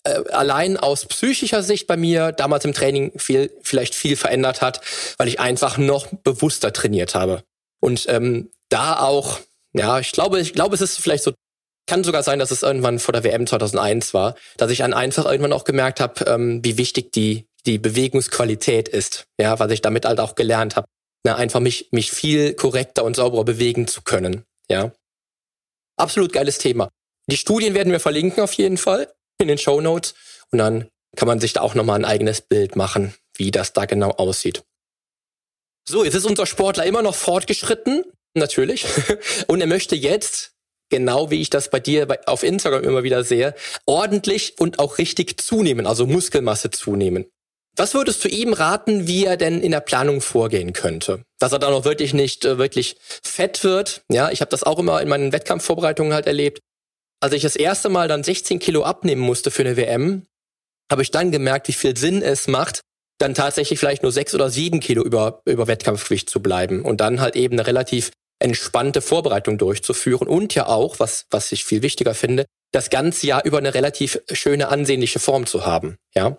äh, 0.03 0.23
allein 0.31 0.77
aus 0.77 1.05
psychischer 1.05 1.63
Sicht 1.63 1.85
bei 1.87 1.97
mir 1.97 2.31
damals 2.31 2.63
im 2.63 2.73
Training 2.73 3.11
viel, 3.17 3.51
vielleicht 3.61 3.93
viel 3.93 4.15
verändert 4.15 4.61
hat, 4.61 4.79
weil 5.17 5.27
ich 5.27 5.39
einfach 5.39 5.77
noch 5.77 6.07
bewusster 6.23 6.71
trainiert 6.71 7.13
habe. 7.13 7.43
Und 7.81 8.05
ähm, 8.07 8.51
da 8.69 8.99
auch, 8.99 9.39
ja, 9.73 9.99
ich 9.99 10.13
glaube, 10.13 10.39
ich 10.39 10.53
glaube, 10.53 10.75
es 10.75 10.81
ist 10.81 10.99
vielleicht 10.99 11.23
so 11.23 11.33
kann 11.85 12.05
sogar 12.05 12.23
sein, 12.23 12.39
dass 12.39 12.51
es 12.51 12.63
irgendwann 12.63 12.99
vor 12.99 13.11
der 13.11 13.25
WM 13.25 13.45
2001 13.45 14.13
war, 14.13 14.35
dass 14.55 14.71
ich 14.71 14.77
dann 14.77 14.93
einfach 14.93 15.25
irgendwann 15.25 15.51
auch 15.51 15.65
gemerkt 15.65 15.99
habe, 15.99 16.23
ähm, 16.25 16.63
wie 16.63 16.77
wichtig 16.77 17.11
die 17.11 17.45
die 17.65 17.77
Bewegungsqualität 17.77 18.87
ist. 18.87 19.25
Ja, 19.39 19.59
was 19.59 19.71
ich 19.71 19.81
damit 19.81 20.05
halt 20.05 20.19
auch 20.19 20.35
gelernt 20.35 20.75
habe. 20.75 20.87
Na, 21.25 21.35
einfach 21.35 21.59
mich, 21.59 21.89
mich 21.91 22.11
viel 22.11 22.53
korrekter 22.53 23.03
und 23.03 23.15
sauberer 23.15 23.45
bewegen 23.45 23.87
zu 23.87 24.01
können. 24.01 24.43
Ja. 24.69 24.91
Absolut 25.97 26.33
geiles 26.33 26.57
Thema. 26.57 26.89
Die 27.29 27.37
Studien 27.37 27.73
werden 27.73 27.91
wir 27.91 27.99
verlinken 27.99 28.43
auf 28.43 28.53
jeden 28.53 28.77
Fall 28.77 29.13
in 29.39 29.47
den 29.47 29.57
Show 29.57 29.79
Notes 29.79 30.13
und 30.51 30.57
dann 30.57 30.89
kann 31.15 31.27
man 31.27 31.39
sich 31.39 31.53
da 31.53 31.61
auch 31.61 31.75
nochmal 31.75 31.99
ein 31.99 32.05
eigenes 32.05 32.41
Bild 32.41 32.75
machen, 32.75 33.13
wie 33.35 33.51
das 33.51 33.73
da 33.73 33.85
genau 33.85 34.11
aussieht. 34.11 34.63
So, 35.87 36.03
jetzt 36.03 36.15
ist 36.15 36.25
unser 36.25 36.45
Sportler 36.45 36.85
immer 36.85 37.01
noch 37.01 37.15
fortgeschritten, 37.15 38.05
natürlich. 38.33 38.85
Und 39.47 39.59
er 39.59 39.67
möchte 39.67 39.95
jetzt, 39.95 40.53
genau 40.89 41.29
wie 41.29 41.41
ich 41.41 41.49
das 41.49 41.69
bei 41.69 41.79
dir 41.79 42.07
auf 42.25 42.43
Instagram 42.43 42.83
immer 42.83 43.03
wieder 43.03 43.23
sehe, 43.23 43.53
ordentlich 43.85 44.55
und 44.59 44.79
auch 44.79 44.97
richtig 44.97 45.41
zunehmen, 45.41 45.85
also 45.85 46.05
Muskelmasse 46.05 46.69
zunehmen. 46.69 47.25
Was 47.75 47.95
würdest 47.95 48.23
du 48.23 48.29
ihm 48.29 48.53
raten, 48.53 49.07
wie 49.07 49.25
er 49.25 49.35
denn 49.35 49.59
in 49.61 49.71
der 49.71 49.79
Planung 49.79 50.21
vorgehen 50.21 50.73
könnte? 50.73 51.23
Dass 51.39 51.51
er 51.51 51.59
dann 51.59 51.73
auch 51.73 51.85
wirklich 51.85 52.13
nicht 52.13 52.45
äh, 52.45 52.57
wirklich 52.57 52.97
fett 53.23 53.63
wird. 53.63 54.03
Ja, 54.11 54.29
ich 54.29 54.41
habe 54.41 54.49
das 54.49 54.63
auch 54.63 54.77
immer 54.77 55.01
in 55.01 55.09
meinen 55.09 55.31
Wettkampfvorbereitungen 55.31 56.13
halt 56.13 56.27
erlebt. 56.27 56.59
Als 57.19 57.33
ich 57.33 57.41
das 57.41 57.55
erste 57.55 57.89
Mal 57.89 58.07
dann 58.07 58.23
16 58.23 58.59
Kilo 58.59 58.83
abnehmen 58.83 59.21
musste 59.21 59.49
für 59.49 59.63
eine 59.63 59.75
WM, 59.75 60.23
habe 60.91 61.01
ich 61.01 61.09
dann 61.09 61.31
gemerkt, 61.31 61.67
wie 61.67 61.73
viel 61.73 61.97
Sinn 61.97 62.21
es 62.21 62.47
macht, 62.47 62.81
dann 63.17 63.33
tatsächlich 63.33 63.79
vielleicht 63.79 64.03
nur 64.03 64.11
sechs 64.11 64.35
oder 64.35 64.49
sieben 64.49 64.79
Kilo 64.79 65.03
über, 65.03 65.41
über 65.45 65.67
Wettkampfgewicht 65.67 66.29
zu 66.29 66.41
bleiben 66.41 66.83
und 66.83 67.01
dann 67.01 67.21
halt 67.21 67.35
eben 67.35 67.55
eine 67.55 67.65
relativ 67.65 68.11
entspannte 68.39 69.01
Vorbereitung 69.01 69.57
durchzuführen 69.57 70.27
und 70.27 70.53
ja 70.53 70.67
auch, 70.67 70.99
was, 70.99 71.25
was 71.31 71.51
ich 71.51 71.63
viel 71.63 71.81
wichtiger 71.81 72.13
finde, 72.13 72.45
das 72.71 72.89
ganze 72.89 73.25
Jahr 73.27 73.45
über 73.45 73.57
eine 73.57 73.73
relativ 73.73 74.19
schöne, 74.31 74.67
ansehnliche 74.67 75.19
Form 75.19 75.45
zu 75.45 75.65
haben. 75.65 75.95
Ja, 76.13 76.37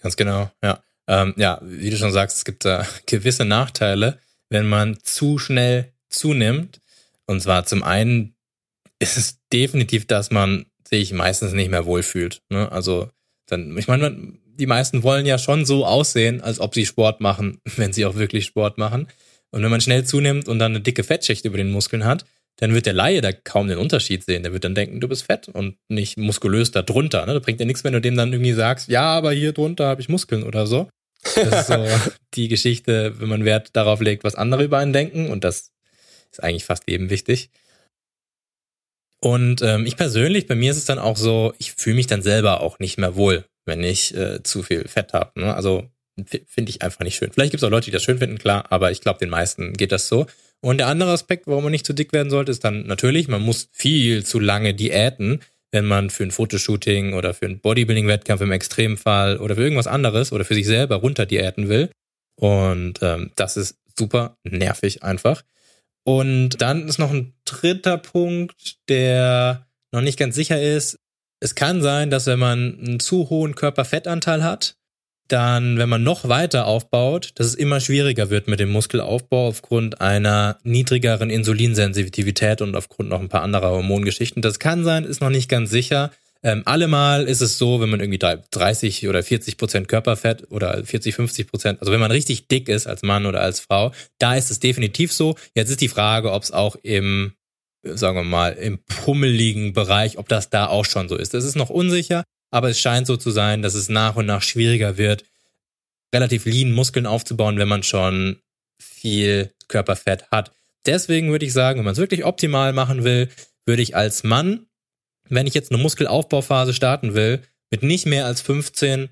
Ganz 0.00 0.16
genau, 0.16 0.50
ja. 0.62 0.82
Ähm, 1.08 1.34
ja, 1.36 1.60
wie 1.62 1.90
du 1.90 1.96
schon 1.96 2.12
sagst, 2.12 2.38
es 2.38 2.44
gibt 2.44 2.64
da 2.64 2.86
gewisse 3.06 3.44
Nachteile, 3.44 4.18
wenn 4.48 4.66
man 4.66 4.98
zu 5.02 5.38
schnell 5.38 5.92
zunimmt. 6.08 6.80
Und 7.26 7.40
zwar 7.40 7.64
zum 7.64 7.82
einen 7.82 8.34
ist 8.98 9.16
es 9.16 9.38
definitiv, 9.52 10.06
dass 10.06 10.30
man 10.30 10.66
sich 10.88 11.12
meistens 11.12 11.52
nicht 11.52 11.70
mehr 11.70 11.86
wohlfühlt. 11.86 12.42
Ne? 12.48 12.70
Also 12.70 13.10
dann, 13.46 13.76
ich 13.76 13.88
meine, 13.88 14.34
die 14.58 14.66
meisten 14.66 15.02
wollen 15.02 15.26
ja 15.26 15.38
schon 15.38 15.64
so 15.64 15.84
aussehen, 15.84 16.40
als 16.40 16.60
ob 16.60 16.74
sie 16.74 16.86
Sport 16.86 17.20
machen, 17.20 17.60
wenn 17.76 17.92
sie 17.92 18.06
auch 18.06 18.16
wirklich 18.16 18.46
Sport 18.46 18.78
machen. 18.78 19.08
Und 19.50 19.62
wenn 19.62 19.70
man 19.70 19.80
schnell 19.80 20.04
zunimmt 20.04 20.48
und 20.48 20.58
dann 20.58 20.72
eine 20.72 20.80
dicke 20.80 21.04
Fettschicht 21.04 21.44
über 21.44 21.56
den 21.56 21.70
Muskeln 21.70 22.04
hat, 22.04 22.24
dann 22.56 22.74
wird 22.74 22.86
der 22.86 22.94
Laie 22.94 23.20
da 23.20 23.32
kaum 23.32 23.68
den 23.68 23.78
Unterschied 23.78 24.24
sehen. 24.24 24.42
Der 24.42 24.52
wird 24.52 24.64
dann 24.64 24.74
denken, 24.74 25.00
du 25.00 25.08
bist 25.08 25.24
fett 25.24 25.48
und 25.48 25.76
nicht 25.88 26.16
muskulös 26.16 26.70
da 26.70 26.82
drunter. 26.82 27.26
Ne? 27.26 27.34
Da 27.34 27.38
bringt 27.38 27.60
ja 27.60 27.66
nichts, 27.66 27.84
wenn 27.84 27.92
du 27.92 28.00
dem 28.00 28.16
dann 28.16 28.32
irgendwie 28.32 28.54
sagst, 28.54 28.88
ja, 28.88 29.04
aber 29.04 29.32
hier 29.32 29.52
drunter 29.52 29.86
habe 29.86 30.00
ich 30.00 30.08
Muskeln 30.08 30.42
oder 30.42 30.66
so. 30.66 30.88
Das 31.34 31.60
ist 31.60 31.66
so 31.66 31.86
die 32.34 32.48
Geschichte, 32.48 33.20
wenn 33.20 33.28
man 33.28 33.44
Wert 33.44 33.70
darauf 33.74 34.00
legt, 34.00 34.24
was 34.24 34.34
andere 34.34 34.64
über 34.64 34.78
einen 34.78 34.94
denken. 34.94 35.28
Und 35.28 35.44
das 35.44 35.72
ist 36.32 36.42
eigentlich 36.42 36.64
fast 36.64 36.88
eben 36.88 37.10
wichtig. 37.10 37.50
Und 39.20 39.60
ähm, 39.62 39.86
ich 39.86 39.96
persönlich, 39.96 40.46
bei 40.46 40.54
mir 40.54 40.70
ist 40.70 40.76
es 40.78 40.84
dann 40.84 40.98
auch 40.98 41.16
so, 41.16 41.52
ich 41.58 41.72
fühle 41.72 41.96
mich 41.96 42.06
dann 42.06 42.22
selber 42.22 42.60
auch 42.60 42.78
nicht 42.78 42.98
mehr 42.98 43.16
wohl, 43.16 43.44
wenn 43.64 43.82
ich 43.82 44.14
äh, 44.14 44.42
zu 44.42 44.62
viel 44.62 44.88
Fett 44.88 45.12
habe. 45.12 45.40
Ne? 45.40 45.54
Also 45.54 45.90
finde 46.46 46.70
ich 46.70 46.82
einfach 46.82 47.00
nicht 47.00 47.16
schön. 47.16 47.32
Vielleicht 47.32 47.50
gibt 47.50 47.62
es 47.62 47.66
auch 47.66 47.70
Leute, 47.70 47.86
die 47.86 47.90
das 47.90 48.02
schön 48.02 48.18
finden, 48.18 48.38
klar, 48.38 48.70
aber 48.70 48.90
ich 48.90 49.00
glaube, 49.00 49.18
den 49.18 49.28
meisten 49.28 49.74
geht 49.74 49.92
das 49.92 50.08
so. 50.08 50.26
Und 50.62 50.78
der 50.78 50.88
andere 50.88 51.12
Aspekt, 51.12 51.46
warum 51.46 51.64
man 51.64 51.70
nicht 51.70 51.86
zu 51.86 51.92
dick 51.92 52.12
werden 52.12 52.30
sollte, 52.30 52.50
ist 52.50 52.64
dann 52.64 52.86
natürlich, 52.86 53.28
man 53.28 53.42
muss 53.42 53.68
viel 53.72 54.24
zu 54.24 54.38
lange 54.38 54.74
diäten, 54.74 55.40
wenn 55.72 55.84
man 55.84 56.10
für 56.10 56.24
ein 56.24 56.30
Fotoshooting 56.30 57.14
oder 57.14 57.34
für 57.34 57.46
einen 57.46 57.60
Bodybuilding-Wettkampf 57.60 58.40
im 58.40 58.52
Extremfall 58.52 59.38
oder 59.38 59.56
für 59.56 59.62
irgendwas 59.62 59.86
anderes 59.86 60.32
oder 60.32 60.44
für 60.44 60.54
sich 60.54 60.66
selber 60.66 60.96
runter 60.96 61.26
diäten 61.26 61.68
will. 61.68 61.90
Und 62.36 63.00
ähm, 63.02 63.32
das 63.36 63.56
ist 63.56 63.78
super 63.98 64.38
nervig 64.44 65.02
einfach. 65.02 65.42
Und 66.04 66.60
dann 66.60 66.88
ist 66.88 66.98
noch 66.98 67.12
ein 67.12 67.34
dritter 67.44 67.98
Punkt, 67.98 68.76
der 68.88 69.66
noch 69.92 70.02
nicht 70.02 70.18
ganz 70.18 70.34
sicher 70.34 70.60
ist. 70.60 70.98
Es 71.40 71.54
kann 71.54 71.82
sein, 71.82 72.10
dass 72.10 72.26
wenn 72.26 72.38
man 72.38 72.78
einen 72.78 73.00
zu 73.00 73.28
hohen 73.28 73.54
Körperfettanteil 73.54 74.44
hat, 74.44 74.76
dann, 75.28 75.78
wenn 75.78 75.88
man 75.88 76.02
noch 76.02 76.28
weiter 76.28 76.66
aufbaut, 76.66 77.32
dass 77.36 77.46
es 77.46 77.54
immer 77.54 77.80
schwieriger 77.80 78.30
wird 78.30 78.48
mit 78.48 78.60
dem 78.60 78.70
Muskelaufbau 78.70 79.48
aufgrund 79.48 80.00
einer 80.00 80.58
niedrigeren 80.62 81.30
Insulinsensitivität 81.30 82.62
und 82.62 82.76
aufgrund 82.76 83.08
noch 83.08 83.20
ein 83.20 83.28
paar 83.28 83.42
anderer 83.42 83.70
Hormongeschichten. 83.70 84.42
Das 84.42 84.58
kann 84.58 84.84
sein, 84.84 85.04
ist 85.04 85.20
noch 85.20 85.30
nicht 85.30 85.48
ganz 85.48 85.70
sicher. 85.70 86.10
Ähm, 86.42 86.62
allemal 86.64 87.24
ist 87.24 87.40
es 87.40 87.58
so, 87.58 87.80
wenn 87.80 87.88
man 87.88 88.00
irgendwie 88.00 88.18
30 88.18 89.08
oder 89.08 89.22
40 89.22 89.56
Prozent 89.56 89.88
Körperfett 89.88 90.50
oder 90.50 90.84
40, 90.84 91.14
50 91.14 91.48
Prozent, 91.48 91.80
also 91.80 91.92
wenn 91.92 92.00
man 92.00 92.10
richtig 92.10 92.46
dick 92.46 92.68
ist 92.68 92.86
als 92.86 93.02
Mann 93.02 93.26
oder 93.26 93.40
als 93.40 93.60
Frau, 93.60 93.92
da 94.18 94.36
ist 94.36 94.50
es 94.50 94.60
definitiv 94.60 95.12
so. 95.12 95.34
Jetzt 95.54 95.70
ist 95.70 95.80
die 95.80 95.88
Frage, 95.88 96.32
ob 96.32 96.42
es 96.42 96.52
auch 96.52 96.76
im, 96.82 97.32
sagen 97.82 98.16
wir 98.16 98.24
mal, 98.24 98.52
im 98.52 98.78
pummeligen 98.84 99.72
Bereich, 99.72 100.18
ob 100.18 100.28
das 100.28 100.50
da 100.50 100.66
auch 100.66 100.84
schon 100.84 101.08
so 101.08 101.16
ist. 101.16 101.34
Das 101.34 101.44
ist 101.44 101.56
noch 101.56 101.70
unsicher. 101.70 102.22
Aber 102.50 102.70
es 102.70 102.80
scheint 102.80 103.06
so 103.06 103.16
zu 103.16 103.30
sein, 103.30 103.62
dass 103.62 103.74
es 103.74 103.88
nach 103.88 104.16
und 104.16 104.26
nach 104.26 104.42
schwieriger 104.42 104.96
wird, 104.96 105.24
relativ 106.14 106.44
lean 106.46 106.72
Muskeln 106.72 107.06
aufzubauen, 107.06 107.58
wenn 107.58 107.68
man 107.68 107.82
schon 107.82 108.40
viel 108.80 109.52
Körperfett 109.68 110.30
hat. 110.30 110.52
Deswegen 110.86 111.30
würde 111.30 111.46
ich 111.46 111.52
sagen, 111.52 111.78
wenn 111.78 111.84
man 111.84 111.92
es 111.92 111.98
wirklich 111.98 112.24
optimal 112.24 112.72
machen 112.72 113.04
will, 113.04 113.28
würde 113.64 113.82
ich 113.82 113.96
als 113.96 114.22
Mann, 114.22 114.66
wenn 115.28 115.46
ich 115.46 115.54
jetzt 115.54 115.72
eine 115.72 115.82
Muskelaufbauphase 115.82 116.72
starten 116.72 117.14
will, 117.14 117.42
mit 117.70 117.82
nicht 117.82 118.06
mehr 118.06 118.26
als 118.26 118.44
15% 118.44 119.08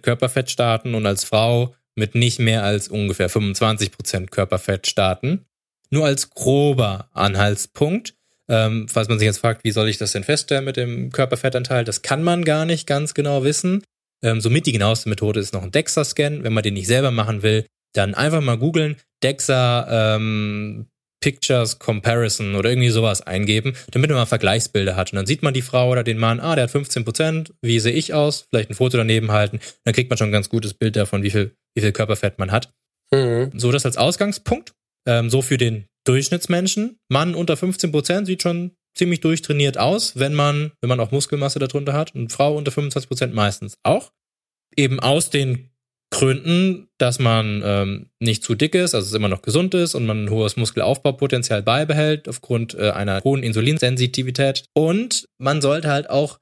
Körperfett 0.00 0.50
starten 0.50 0.94
und 0.94 1.06
als 1.06 1.24
Frau 1.24 1.74
mit 1.94 2.14
nicht 2.14 2.38
mehr 2.38 2.64
als 2.64 2.88
ungefähr 2.88 3.30
25% 3.30 4.28
Körperfett 4.28 4.86
starten. 4.86 5.44
Nur 5.90 6.06
als 6.06 6.30
grober 6.30 7.10
Anhaltspunkt. 7.12 8.14
Ähm, 8.50 8.88
falls 8.88 9.08
man 9.08 9.18
sich 9.18 9.26
jetzt 9.26 9.38
fragt, 9.38 9.62
wie 9.64 9.70
soll 9.70 9.88
ich 9.88 9.98
das 9.98 10.12
denn 10.12 10.24
feststellen 10.24 10.64
mit 10.64 10.76
dem 10.76 11.12
Körperfettanteil, 11.12 11.84
das 11.84 12.02
kann 12.02 12.22
man 12.22 12.44
gar 12.44 12.64
nicht 12.64 12.86
ganz 12.86 13.14
genau 13.14 13.44
wissen. 13.44 13.84
Ähm, 14.24 14.40
somit 14.40 14.66
die 14.66 14.72
genaueste 14.72 15.08
Methode 15.08 15.40
ist 15.40 15.54
noch 15.54 15.62
ein 15.62 15.70
DEXA-Scan. 15.70 16.42
Wenn 16.42 16.52
man 16.52 16.64
den 16.64 16.74
nicht 16.74 16.88
selber 16.88 17.12
machen 17.12 17.42
will, 17.42 17.64
dann 17.94 18.14
einfach 18.14 18.40
mal 18.40 18.58
googeln, 18.58 18.96
DEXA 19.22 20.16
ähm, 20.16 20.86
Pictures 21.22 21.78
Comparison 21.78 22.54
oder 22.54 22.70
irgendwie 22.70 22.88
sowas 22.88 23.20
eingeben, 23.20 23.74
damit 23.90 24.10
man 24.10 24.18
mal 24.18 24.26
Vergleichsbilder 24.26 24.96
hat. 24.96 25.12
Und 25.12 25.16
dann 25.16 25.26
sieht 25.26 25.42
man 25.42 25.54
die 25.54 25.62
Frau 25.62 25.90
oder 25.90 26.02
den 26.02 26.18
Mann, 26.18 26.40
ah, 26.40 26.54
der 26.54 26.64
hat 26.64 26.70
15 26.70 27.04
Prozent, 27.04 27.52
wie 27.62 27.78
sehe 27.78 27.92
ich 27.92 28.14
aus? 28.14 28.46
Vielleicht 28.50 28.70
ein 28.70 28.74
Foto 28.74 28.96
daneben 28.96 29.30
halten. 29.30 29.60
Dann 29.84 29.94
kriegt 29.94 30.10
man 30.10 30.16
schon 30.16 30.30
ein 30.30 30.32
ganz 30.32 30.48
gutes 30.48 30.74
Bild 30.74 30.96
davon, 30.96 31.22
wie 31.22 31.30
viel, 31.30 31.54
wie 31.74 31.82
viel 31.82 31.92
Körperfett 31.92 32.38
man 32.38 32.50
hat. 32.50 32.72
Mhm. 33.12 33.52
So 33.54 33.70
das 33.70 33.84
als 33.84 33.96
Ausgangspunkt. 33.96 34.72
Ähm, 35.06 35.30
so 35.30 35.42
für 35.42 35.58
den 35.58 35.86
Durchschnittsmenschen. 36.10 36.98
Mann 37.08 37.34
unter 37.34 37.56
15 37.56 37.92
Prozent 37.92 38.26
sieht 38.26 38.42
schon 38.42 38.72
ziemlich 38.94 39.20
durchtrainiert 39.20 39.78
aus, 39.78 40.18
wenn 40.18 40.34
man, 40.34 40.72
wenn 40.80 40.88
man 40.88 41.00
auch 41.00 41.12
Muskelmasse 41.12 41.58
darunter 41.58 41.92
hat. 41.92 42.14
Und 42.14 42.32
Frau 42.32 42.56
unter 42.56 42.72
25 42.72 43.08
Prozent 43.08 43.34
meistens 43.34 43.78
auch. 43.84 44.12
Eben 44.76 44.98
aus 45.00 45.30
den 45.30 45.70
Gründen, 46.12 46.88
dass 46.98 47.20
man 47.20 47.62
ähm, 47.64 48.10
nicht 48.18 48.42
zu 48.42 48.56
dick 48.56 48.74
ist, 48.74 48.96
also 48.96 49.06
es 49.06 49.14
immer 49.14 49.28
noch 49.28 49.42
gesund 49.42 49.74
ist 49.74 49.94
und 49.94 50.06
man 50.06 50.24
ein 50.24 50.30
hohes 50.30 50.56
Muskelaufbaupotenzial 50.56 51.62
beibehält 51.62 52.28
aufgrund 52.28 52.74
äh, 52.74 52.90
einer 52.90 53.22
hohen 53.22 53.44
Insulinsensitivität. 53.44 54.64
Und 54.74 55.28
man 55.38 55.62
sollte 55.62 55.88
halt 55.88 56.10
auch 56.10 56.40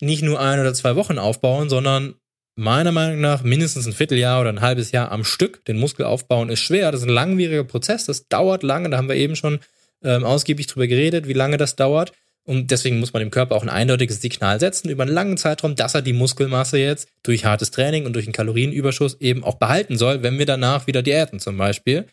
nicht 0.00 0.22
nur 0.22 0.40
ein 0.40 0.58
oder 0.58 0.72
zwei 0.72 0.96
Wochen 0.96 1.18
aufbauen, 1.18 1.68
sondern 1.68 2.14
meiner 2.56 2.92
Meinung 2.92 3.20
nach 3.20 3.42
mindestens 3.42 3.86
ein 3.86 3.92
Vierteljahr 3.92 4.40
oder 4.40 4.50
ein 4.50 4.60
halbes 4.60 4.92
Jahr 4.92 5.12
am 5.12 5.24
Stück. 5.24 5.64
Den 5.64 5.78
Muskel 5.78 6.04
aufbauen 6.04 6.50
ist 6.50 6.60
schwer. 6.60 6.92
Das 6.92 7.00
ist 7.00 7.06
ein 7.06 7.12
langwieriger 7.12 7.64
Prozess. 7.64 8.06
Das 8.06 8.28
dauert 8.28 8.62
lange. 8.62 8.90
Da 8.90 8.96
haben 8.96 9.08
wir 9.08 9.16
eben 9.16 9.36
schon 9.36 9.60
ähm, 10.02 10.24
ausgiebig 10.24 10.66
drüber 10.66 10.86
geredet, 10.86 11.28
wie 11.28 11.32
lange 11.32 11.56
das 11.56 11.76
dauert. 11.76 12.12
Und 12.44 12.70
deswegen 12.70 12.98
muss 12.98 13.12
man 13.12 13.20
dem 13.20 13.30
Körper 13.30 13.54
auch 13.54 13.62
ein 13.62 13.68
eindeutiges 13.68 14.20
Signal 14.20 14.58
setzen 14.58 14.88
über 14.88 15.04
einen 15.04 15.12
langen 15.12 15.36
Zeitraum, 15.36 15.76
dass 15.76 15.94
er 15.94 16.02
die 16.02 16.12
Muskelmasse 16.12 16.78
jetzt 16.78 17.08
durch 17.22 17.44
hartes 17.44 17.70
Training 17.70 18.06
und 18.06 18.14
durch 18.14 18.26
einen 18.26 18.32
Kalorienüberschuss 18.32 19.20
eben 19.20 19.44
auch 19.44 19.56
behalten 19.56 19.96
soll, 19.96 20.22
wenn 20.22 20.38
wir 20.38 20.46
danach 20.46 20.86
wieder 20.86 21.02
diäten 21.02 21.38
zum 21.38 21.56
Beispiel. 21.56 22.06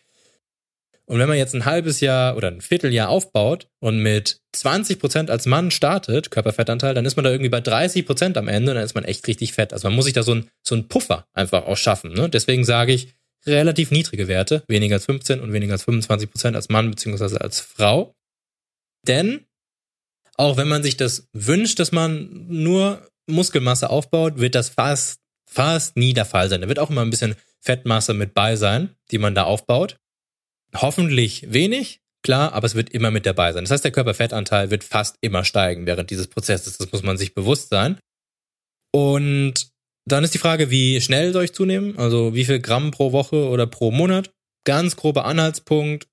Und 1.10 1.20
wenn 1.20 1.30
man 1.30 1.38
jetzt 1.38 1.56
ein 1.56 1.64
halbes 1.64 2.02
Jahr 2.02 2.36
oder 2.36 2.50
ein 2.50 2.60
Vierteljahr 2.60 3.08
aufbaut 3.08 3.70
und 3.80 4.00
mit 4.00 4.42
20 4.52 5.00
Prozent 5.00 5.30
als 5.32 5.46
Mann 5.46 5.72
startet, 5.72 6.32
Körperfettanteil, 6.32 6.94
dann 6.94 7.06
ist 7.06 7.16
man 7.16 7.24
da 7.24 7.32
irgendwie 7.32 7.50
bei 7.50 7.62
30 7.62 8.06
Prozent 8.06 8.38
am 8.38 8.50
Ende 8.50 8.72
und 8.72 8.76
dann 8.76 8.84
ist 8.84 8.94
man 8.94 9.06
echt 9.06 9.26
richtig 9.26 9.54
fett. 9.54 9.72
Also 9.72 9.88
man 9.88 9.96
muss 9.96 10.04
sich 10.04 10.14
da 10.14 10.24
so 10.24 10.36
ein, 10.36 10.50
so 10.64 10.82
Puffer 10.84 11.26
einfach 11.34 11.66
auch 11.66 11.78
schaffen. 11.78 12.12
Ne? 12.12 12.30
Deswegen 12.30 12.66
sage 12.66 12.92
ich, 12.92 13.14
relativ 13.46 13.90
niedrige 13.92 14.28
Werte, 14.28 14.64
weniger 14.68 14.96
als 14.96 15.06
15 15.06 15.40
und 15.40 15.54
weniger 15.54 15.74
als 15.74 15.86
25 15.86 16.30
Prozent 16.30 16.56
als 16.58 16.68
Mann 16.68 16.90
beziehungsweise 16.90 17.40
als 17.40 17.62
Frau. 17.62 18.14
Denn 19.08 19.46
auch 20.36 20.58
wenn 20.58 20.68
man 20.68 20.84
sich 20.84 20.98
das 20.98 21.30
wünscht, 21.32 21.80
dass 21.80 21.94
man 21.94 22.48
nur 22.50 23.08
Muskelmasse 23.28 23.90
aufbaut, 23.90 24.40
wird 24.40 24.56
das 24.56 24.68
fast, 24.70 25.22
fast 25.50 25.96
nie 25.96 26.14
der 26.14 26.26
Fall 26.26 26.50
sein. 26.50 26.62
Da 26.62 26.68
wird 26.68 26.80
auch 26.80 26.90
immer 26.90 27.02
ein 27.02 27.10
bisschen 27.10 27.36
Fettmasse 27.62 28.14
mit 28.14 28.34
bei 28.34 28.58
sein, 28.58 28.96
die 29.12 29.18
man 29.18 29.36
da 29.36 29.44
aufbaut. 29.44 29.98
Hoffentlich 30.82 31.52
wenig, 31.52 32.02
klar, 32.24 32.54
aber 32.54 32.66
es 32.66 32.76
wird 32.76 32.90
immer 32.90 33.12
mit 33.12 33.26
dabei 33.26 33.52
sein. 33.54 33.64
Das 33.64 33.72
heißt, 33.72 33.84
der 33.84 33.92
Körperfettanteil 33.92 34.70
wird 34.72 34.84
fast 34.84 35.18
immer 35.22 35.44
steigen 35.44 35.86
während 35.86 36.10
dieses 36.10 36.28
Prozesses. 36.28 36.78
Das 36.78 36.92
muss 36.92 37.04
man 37.04 37.18
sich 37.18 37.34
bewusst 37.34 37.70
sein. 37.70 38.00
Und 38.92 39.70
dann 40.06 40.24
ist 40.24 40.34
die 40.34 40.40
Frage, 40.40 40.72
wie 40.72 41.02
schnell 41.02 41.34
soll 41.34 41.46
ich 41.46 41.54
zunehmen? 41.54 41.98
Also 41.98 42.34
wie 42.34 42.46
viel 42.46 42.60
Gramm 42.60 42.92
pro 42.92 43.12
Woche 43.12 43.48
oder 43.50 43.68
pro 43.68 43.92
Monat? 43.92 44.32
Ganz 44.66 44.96
grober 44.96 45.26
Anhaltspunkt. 45.26 46.08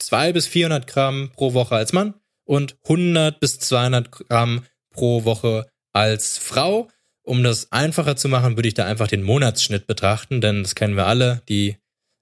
200 0.00 0.34
bis 0.34 0.46
400 0.46 0.86
Gramm 0.86 1.30
pro 1.34 1.54
Woche 1.54 1.74
als 1.74 1.92
Mann 1.92 2.14
und 2.44 2.76
100 2.84 3.40
bis 3.40 3.58
200 3.58 4.10
Gramm 4.10 4.64
pro 4.90 5.24
Woche 5.24 5.66
als 5.92 6.38
Frau. 6.38 6.88
Um 7.22 7.42
das 7.42 7.72
einfacher 7.72 8.16
zu 8.16 8.28
machen, 8.28 8.56
würde 8.56 8.68
ich 8.68 8.74
da 8.74 8.86
einfach 8.86 9.08
den 9.08 9.22
Monatsschnitt 9.22 9.86
betrachten, 9.86 10.40
denn 10.40 10.62
das 10.62 10.74
kennen 10.74 10.96
wir 10.96 11.06
alle. 11.06 11.42
Die 11.48 11.76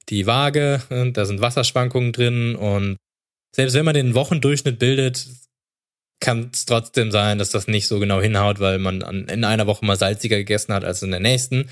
die 0.09 0.27
Waage, 0.27 0.83
äh, 0.91 1.11
da 1.13 1.25
sind 1.27 1.41
Wasserschwankungen 1.41 2.13
drin 2.13 2.55
und 2.55 2.97
selbst 3.55 3.75
wenn 3.75 3.85
man 3.85 3.95
den 3.95 4.15
Wochendurchschnitt 4.15 4.79
bildet, 4.79 5.27
kann 6.21 6.51
es 6.53 6.67
trotzdem 6.67 7.11
sein, 7.11 7.39
dass 7.39 7.51
das 7.51 7.69
nicht 7.69 7.87
so 7.87 7.99
genau 7.99 8.21
hinhaut, 8.21 8.61
weil 8.61 8.79
man 8.79 9.03
an, 9.03 9.29
in 9.29 9.45
einer 9.45 9.67
Woche 9.67 9.85
mal 9.85 9.97
salziger 9.97 10.37
gegessen 10.37 10.73
hat 10.73 10.85
als 10.85 11.03
in 11.03 11.11
der 11.11 11.21
nächsten. 11.21 11.71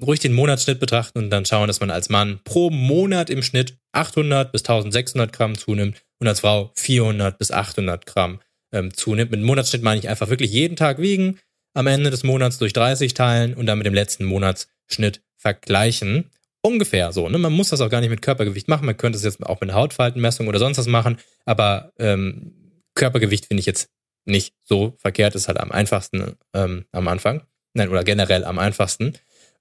Ruhig 0.00 0.20
den 0.20 0.32
Monatsschnitt 0.32 0.80
betrachten 0.80 1.18
und 1.18 1.30
dann 1.30 1.44
schauen, 1.44 1.68
dass 1.68 1.80
man 1.80 1.90
als 1.90 2.08
Mann 2.08 2.40
pro 2.42 2.70
Monat 2.70 3.30
im 3.30 3.42
Schnitt 3.42 3.76
800 3.92 4.50
bis 4.50 4.62
1600 4.62 5.32
Gramm 5.32 5.56
zunimmt 5.56 6.02
und 6.18 6.26
als 6.26 6.40
Frau 6.40 6.72
400 6.74 7.38
bis 7.38 7.50
800 7.52 8.04
Gramm 8.04 8.40
ähm, 8.72 8.92
zunimmt. 8.92 9.30
Mit 9.30 9.40
Monatsschnitt 9.40 9.82
meine 9.82 10.00
ich 10.00 10.08
einfach 10.08 10.30
wirklich 10.30 10.50
jeden 10.50 10.76
Tag 10.76 10.98
wiegen, 10.98 11.38
am 11.74 11.86
Ende 11.86 12.10
des 12.10 12.24
Monats 12.24 12.58
durch 12.58 12.72
30 12.72 13.14
teilen 13.14 13.54
und 13.54 13.66
dann 13.66 13.78
mit 13.78 13.86
dem 13.86 13.94
letzten 13.94 14.24
Monatsschnitt 14.24 15.22
vergleichen. 15.36 16.30
Ungefähr 16.66 17.12
so. 17.12 17.28
Ne? 17.28 17.36
Man 17.36 17.52
muss 17.52 17.68
das 17.68 17.82
auch 17.82 17.90
gar 17.90 18.00
nicht 18.00 18.08
mit 18.08 18.22
Körpergewicht 18.22 18.68
machen. 18.68 18.86
Man 18.86 18.96
könnte 18.96 19.18
es 19.18 19.24
jetzt 19.24 19.44
auch 19.44 19.60
mit 19.60 19.74
Hautfaltenmessung 19.74 20.48
oder 20.48 20.58
sonst 20.58 20.78
was 20.78 20.86
machen. 20.86 21.18
Aber 21.44 21.92
ähm, 21.98 22.80
Körpergewicht 22.94 23.46
finde 23.46 23.60
ich 23.60 23.66
jetzt 23.66 23.90
nicht 24.24 24.54
so 24.64 24.94
verkehrt. 24.98 25.34
Ist 25.34 25.48
halt 25.48 25.60
am 25.60 25.70
einfachsten 25.70 26.36
ähm, 26.54 26.86
am 26.92 27.08
Anfang. 27.08 27.42
Nein, 27.74 27.90
oder 27.90 28.02
generell 28.02 28.44
am 28.44 28.58
einfachsten. 28.58 29.18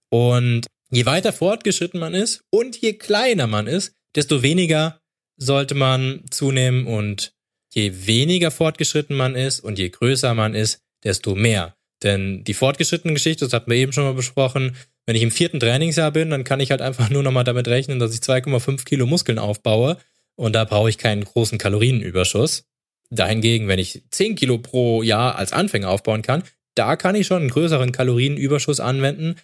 Und 0.09 0.67
je 0.91 1.05
weiter 1.05 1.33
fortgeschritten 1.33 1.99
man 1.99 2.13
ist 2.13 2.43
und 2.49 2.77
je 2.77 2.93
kleiner 2.93 3.47
man 3.47 3.67
ist, 3.67 3.93
desto 4.15 4.41
weniger 4.41 5.01
sollte 5.35 5.75
man 5.75 6.23
zunehmen 6.29 6.87
und 6.87 7.33
je 7.73 8.07
weniger 8.07 8.51
fortgeschritten 8.51 9.15
man 9.15 9.35
ist 9.35 9.59
und 9.59 9.77
je 9.77 9.89
größer 9.89 10.33
man 10.35 10.53
ist, 10.53 10.79
desto 11.03 11.35
mehr. 11.35 11.75
Denn 12.03 12.43
die 12.43 12.53
fortgeschrittene 12.53 13.13
Geschichte, 13.13 13.45
das 13.45 13.53
hatten 13.53 13.71
wir 13.71 13.77
eben 13.77 13.91
schon 13.91 14.03
mal 14.03 14.13
besprochen, 14.13 14.75
wenn 15.05 15.15
ich 15.15 15.21
im 15.21 15.31
vierten 15.31 15.59
Trainingsjahr 15.59 16.11
bin, 16.11 16.29
dann 16.29 16.43
kann 16.43 16.59
ich 16.59 16.71
halt 16.71 16.81
einfach 16.81 17.09
nur 17.11 17.23
noch 17.23 17.31
mal 17.31 17.43
damit 17.43 17.67
rechnen, 17.67 17.99
dass 17.99 18.13
ich 18.13 18.21
2,5 18.21 18.85
Kilo 18.85 19.05
Muskeln 19.05 19.39
aufbaue 19.39 19.97
und 20.35 20.53
da 20.53 20.65
brauche 20.65 20.89
ich 20.89 20.97
keinen 20.97 21.23
großen 21.23 21.57
Kalorienüberschuss. 21.57 22.65
Dahingegen, 23.09 23.67
wenn 23.67 23.79
ich 23.79 24.03
10 24.09 24.35
Kilo 24.35 24.57
pro 24.57 25.03
Jahr 25.03 25.35
als 25.35 25.53
Anfänger 25.53 25.89
aufbauen 25.89 26.23
kann, 26.23 26.43
da 26.75 26.95
kann 26.95 27.15
ich 27.15 27.27
schon 27.27 27.41
einen 27.41 27.51
größeren 27.51 27.91
Kalorienüberschuss 27.91 28.79
anwenden, 28.79 29.35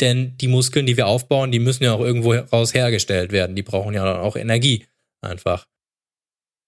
denn 0.00 0.36
die 0.38 0.48
Muskeln, 0.48 0.86
die 0.86 0.96
wir 0.96 1.06
aufbauen, 1.06 1.50
die 1.50 1.58
müssen 1.58 1.84
ja 1.84 1.92
auch 1.92 2.00
irgendwo 2.00 2.32
raus 2.32 2.72
hergestellt 2.72 3.32
werden. 3.32 3.56
Die 3.56 3.62
brauchen 3.62 3.94
ja 3.94 4.20
auch 4.20 4.36
Energie 4.36 4.86
einfach. 5.20 5.66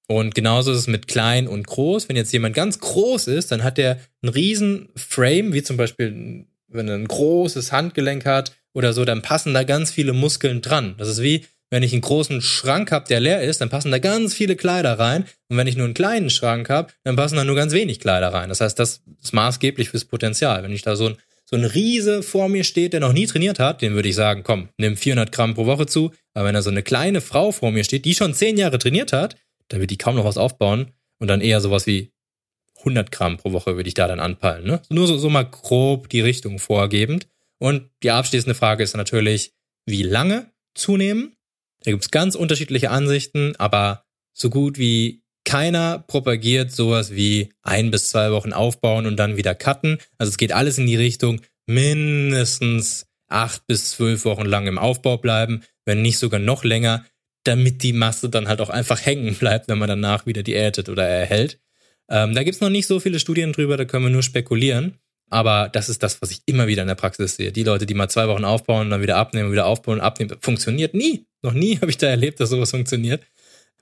Und 0.08 0.34
genauso 0.34 0.72
ist 0.72 0.78
es 0.78 0.86
mit 0.88 1.06
klein 1.06 1.46
und 1.46 1.68
groß. 1.68 2.08
Wenn 2.08 2.16
jetzt 2.16 2.32
jemand 2.32 2.56
ganz 2.56 2.80
groß 2.80 3.28
ist, 3.28 3.52
dann 3.52 3.62
hat 3.62 3.78
der 3.78 4.00
einen 4.22 4.32
riesen 4.32 4.88
Frame, 4.96 5.52
wie 5.52 5.62
zum 5.62 5.76
Beispiel, 5.76 6.46
wenn 6.70 6.88
er 6.88 6.94
ein 6.94 7.08
großes 7.08 7.72
Handgelenk 7.72 8.24
hat 8.24 8.52
oder 8.72 8.92
so, 8.92 9.04
dann 9.04 9.22
passen 9.22 9.54
da 9.54 9.64
ganz 9.64 9.90
viele 9.90 10.12
Muskeln 10.12 10.62
dran. 10.62 10.94
Das 10.98 11.08
ist 11.08 11.22
wie, 11.22 11.44
wenn 11.70 11.82
ich 11.82 11.92
einen 11.92 12.02
großen 12.02 12.42
Schrank 12.42 12.90
habe, 12.90 13.06
der 13.08 13.20
leer 13.20 13.42
ist, 13.42 13.60
dann 13.60 13.68
passen 13.68 13.92
da 13.92 13.98
ganz 13.98 14.34
viele 14.34 14.56
Kleider 14.56 14.98
rein. 14.98 15.24
Und 15.48 15.56
wenn 15.56 15.66
ich 15.66 15.76
nur 15.76 15.84
einen 15.84 15.94
kleinen 15.94 16.30
Schrank 16.30 16.68
habe, 16.68 16.92
dann 17.04 17.16
passen 17.16 17.36
da 17.36 17.44
nur 17.44 17.54
ganz 17.54 17.72
wenig 17.72 18.00
Kleider 18.00 18.32
rein. 18.32 18.48
Das 18.48 18.60
heißt, 18.60 18.78
das 18.78 19.02
ist 19.22 19.32
maßgeblich 19.32 19.90
fürs 19.90 20.04
Potenzial. 20.04 20.62
Wenn 20.62 20.72
ich 20.72 20.82
da 20.82 20.96
so 20.96 21.10
ein, 21.10 21.16
so 21.44 21.56
ein 21.56 21.64
Riese 21.64 22.22
vor 22.22 22.48
mir 22.48 22.64
steht, 22.64 22.92
der 22.92 23.00
noch 23.00 23.12
nie 23.12 23.26
trainiert 23.26 23.60
hat, 23.60 23.82
dem 23.82 23.94
würde 23.94 24.08
ich 24.08 24.16
sagen, 24.16 24.42
komm, 24.42 24.68
nimm 24.78 24.96
400 24.96 25.30
Gramm 25.30 25.54
pro 25.54 25.66
Woche 25.66 25.86
zu. 25.86 26.12
Aber 26.34 26.46
wenn 26.46 26.54
da 26.54 26.62
so 26.62 26.70
eine 26.70 26.82
kleine 26.82 27.20
Frau 27.20 27.52
vor 27.52 27.70
mir 27.70 27.84
steht, 27.84 28.04
die 28.04 28.14
schon 28.14 28.34
zehn 28.34 28.56
Jahre 28.56 28.78
trainiert 28.78 29.12
hat, 29.12 29.36
dann 29.68 29.80
wird 29.80 29.90
die 29.90 29.98
kaum 29.98 30.16
noch 30.16 30.24
was 30.24 30.38
aufbauen 30.38 30.88
und 31.18 31.28
dann 31.28 31.40
eher 31.40 31.60
sowas 31.60 31.86
wie 31.86 32.10
100 32.80 33.10
Gramm 33.12 33.36
pro 33.36 33.52
Woche 33.52 33.76
würde 33.76 33.88
ich 33.88 33.94
da 33.94 34.08
dann 34.08 34.20
anpeilen. 34.20 34.64
Ne? 34.64 34.82
Nur 34.88 35.06
so, 35.06 35.16
so 35.18 35.30
mal 35.30 35.44
grob 35.44 36.08
die 36.08 36.20
Richtung 36.20 36.58
vorgebend. 36.58 37.28
Und 37.58 37.90
die 38.02 38.10
abschließende 38.10 38.54
Frage 38.54 38.82
ist 38.82 38.96
natürlich, 38.96 39.52
wie 39.86 40.02
lange 40.02 40.50
zunehmen? 40.74 41.36
Da 41.82 41.90
gibt's 41.90 42.10
ganz 42.10 42.34
unterschiedliche 42.34 42.90
Ansichten, 42.90 43.54
aber 43.56 44.04
so 44.32 44.50
gut 44.50 44.78
wie 44.78 45.22
keiner 45.44 46.04
propagiert 46.06 46.70
sowas 46.70 47.12
wie 47.12 47.52
ein 47.62 47.90
bis 47.90 48.10
zwei 48.10 48.30
Wochen 48.30 48.52
aufbauen 48.52 49.06
und 49.06 49.16
dann 49.16 49.36
wieder 49.36 49.54
cutten. 49.54 49.98
Also 50.18 50.30
es 50.30 50.36
geht 50.36 50.52
alles 50.52 50.78
in 50.78 50.86
die 50.86 50.96
Richtung 50.96 51.40
mindestens 51.66 53.06
acht 53.28 53.66
bis 53.66 53.90
zwölf 53.90 54.24
Wochen 54.24 54.44
lang 54.44 54.66
im 54.66 54.78
Aufbau 54.78 55.16
bleiben, 55.16 55.62
wenn 55.84 56.02
nicht 56.02 56.18
sogar 56.18 56.40
noch 56.40 56.64
länger, 56.64 57.04
damit 57.44 57.82
die 57.82 57.92
Masse 57.92 58.28
dann 58.28 58.48
halt 58.48 58.60
auch 58.60 58.68
einfach 58.68 59.04
hängen 59.04 59.34
bleibt, 59.34 59.68
wenn 59.68 59.78
man 59.78 59.88
danach 59.88 60.26
wieder 60.26 60.42
diätet 60.42 60.88
oder 60.88 61.06
erhält. 61.06 61.58
Ähm, 62.10 62.34
da 62.34 62.42
gibt's 62.42 62.60
noch 62.60 62.70
nicht 62.70 62.86
so 62.86 63.00
viele 63.00 63.20
Studien 63.20 63.52
drüber, 63.52 63.76
da 63.76 63.84
können 63.84 64.04
wir 64.04 64.10
nur 64.10 64.22
spekulieren. 64.22 64.98
Aber 65.30 65.68
das 65.72 65.88
ist 65.88 66.02
das, 66.02 66.20
was 66.20 66.32
ich 66.32 66.42
immer 66.46 66.66
wieder 66.66 66.82
in 66.82 66.88
der 66.88 66.96
Praxis 66.96 67.36
sehe. 67.36 67.52
Die 67.52 67.62
Leute, 67.62 67.86
die 67.86 67.94
mal 67.94 68.08
zwei 68.08 68.26
Wochen 68.26 68.44
aufbauen 68.44 68.90
dann 68.90 69.00
wieder 69.00 69.16
abnehmen, 69.16 69.52
wieder 69.52 69.66
aufbauen 69.66 70.00
abnehmen, 70.00 70.36
funktioniert 70.40 70.92
nie. 70.92 71.24
Noch 71.42 71.52
nie 71.52 71.76
habe 71.80 71.90
ich 71.90 71.98
da 71.98 72.08
erlebt, 72.08 72.40
dass 72.40 72.50
sowas 72.50 72.72
funktioniert. 72.72 73.22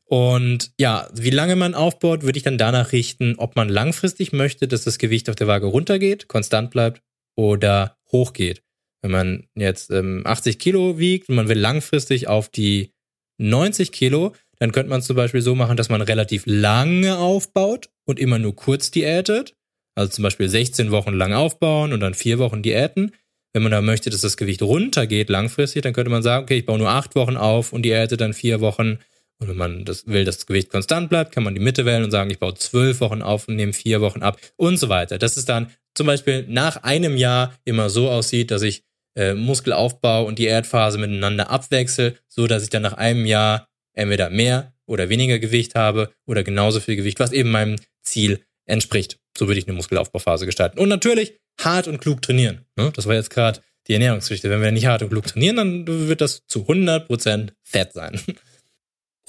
Und 0.05 0.73
ja, 0.79 1.09
wie 1.15 1.31
lange 1.31 1.57
man 1.57 1.75
aufbaut, 1.75 2.23
würde 2.23 2.39
ich 2.39 2.43
dann 2.45 2.59
danach 2.59 2.93
richten, 2.93 3.35
ob 3.37 3.57
man 3.57 3.69
langfristig 3.69 4.33
möchte, 4.33 4.69
dass 4.69 4.85
das 4.85 4.99
Gewicht 4.99 5.29
auf 5.29 5.37
der 5.37 5.47
Waage 5.47 5.67
runtergeht, 5.67 6.29
konstant 6.29 6.71
bleibt 6.71 7.03
oder 7.35 7.99
hochgeht. 8.11 8.63
Wenn 9.03 9.11
man 9.11 9.47
jetzt 9.55 9.91
ähm, 9.91 10.23
80 10.25 10.59
Kilo 10.59 10.99
wiegt 10.99 11.29
und 11.29 11.35
man 11.35 11.49
will 11.49 11.59
langfristig 11.59 12.27
auf 12.27 12.49
die 12.49 12.93
90 13.39 13.93
Kilo, 13.93 14.35
dann 14.59 14.73
könnte 14.73 14.91
man 14.91 15.03
zum 15.03 15.17
Beispiel 15.17 15.43
so 15.43 15.55
machen, 15.55 15.77
dass 15.77 15.89
man 15.89 16.03
relativ 16.03 16.45
lange 16.47 17.19
aufbaut 17.19 17.91
und 18.09 18.19
immer 18.19 18.39
nur 18.39 18.57
kurz 18.57 18.91
diätet. 18.91 19.55
Also 19.95 20.11
zum 20.13 20.23
Beispiel 20.23 20.49
16 20.49 20.91
Wochen 20.91 21.13
lang 21.13 21.33
aufbauen 21.33 21.93
und 21.93 22.01
dann 22.01 22.15
vier 22.15 22.39
Wochen 22.39 22.63
Diäten. 22.63 23.13
Wenn 23.53 23.63
man 23.63 23.73
da 23.73 23.83
möchte, 23.83 24.11
dass 24.11 24.21
das 24.21 24.37
Gewicht 24.37 24.63
runtergeht 24.63 25.29
langfristig, 25.29 25.83
dann 25.83 25.93
könnte 25.93 26.11
man 26.11 26.23
sagen, 26.23 26.45
okay, 26.45 26.59
ich 26.59 26.67
baue 26.67 26.79
nur 26.79 26.91
acht 26.91 27.15
Wochen 27.17 27.37
auf 27.37 27.73
und 27.73 27.83
diäte 27.83 28.17
dann 28.17 28.33
vier 28.33 28.61
Wochen. 28.61 28.99
Und 29.41 29.49
wenn 29.49 29.57
man 29.57 29.85
das 29.85 30.07
will, 30.07 30.25
dass 30.25 30.37
das 30.39 30.47
Gewicht 30.47 30.71
konstant 30.71 31.11
bleibt, 31.11 31.33
kann 31.33 31.45
man 31.45 31.55
die 31.55 31.61
Mitte 31.61 31.85
wählen 31.85 32.05
und 32.05 32.11
sagen, 32.11 32.31
ich 32.31 32.39
baue 32.39 32.55
zwölf 32.55 33.01
Wochen 33.01 33.23
auf 33.23 33.49
und 33.49 33.57
nehme 33.57 33.73
vier 33.73 34.01
Wochen 34.01 34.23
ab 34.23 34.39
und 34.57 34.79
so 34.79 34.89
weiter. 34.89 35.19
Das 35.19 35.37
ist 35.37 35.49
dann 35.49 35.71
zum 35.95 36.07
Beispiel 36.07 36.47
nach 36.49 36.83
einem 36.83 37.17
Jahr 37.17 37.55
immer 37.65 37.91
so 37.91 38.09
aussieht, 38.09 38.51
dass 38.51 38.63
ich 38.63 38.85
äh, 39.17 39.35
Muskelaufbau 39.35 40.25
und 40.25 40.39
Diätphase 40.39 40.99
miteinander 40.99 41.51
abwechsel, 41.51 42.17
so 42.29 42.47
dass 42.47 42.63
ich 42.63 42.71
dann 42.71 42.83
nach 42.83 42.95
einem 42.95 43.27
Jahr 43.27 43.69
entweder 43.95 44.31
mehr 44.31 44.73
oder 44.89 45.09
weniger 45.09 45.39
Gewicht 45.39 45.75
habe 45.75 46.13
oder 46.27 46.43
genauso 46.43 46.81
viel 46.81 46.97
Gewicht, 46.97 47.21
was 47.21 47.33
eben 47.33 47.51
meinem 47.51 47.77
Ziel 48.03 48.45
entspricht. 48.67 49.19
So 49.37 49.47
würde 49.47 49.61
ich 49.61 49.67
eine 49.67 49.77
Muskelaufbauphase 49.77 50.47
gestalten. 50.47 50.79
Und 50.79 50.89
natürlich 50.89 51.39
hart 51.61 51.89
und 51.89 52.01
klug 52.01 52.23
trainieren. 52.23 52.67
Ne? 52.77 52.93
Das 52.95 53.07
war 53.07 53.15
jetzt 53.15 53.31
gerade 53.31 53.61
die 53.87 53.95
Ernährungsgeschichte. 53.95 54.51
Wenn 54.51 54.63
wir 54.63 54.73
nicht 54.73 54.87
hart 54.87 55.03
und 55.03 55.11
klug 55.11 55.27
trainieren, 55.27 55.57
dann 55.57 55.87
wird 55.87 56.21
das 56.21 56.47
zu 56.47 56.61
100% 56.61 57.51
Fett 57.63 57.93
sein. 57.93 58.21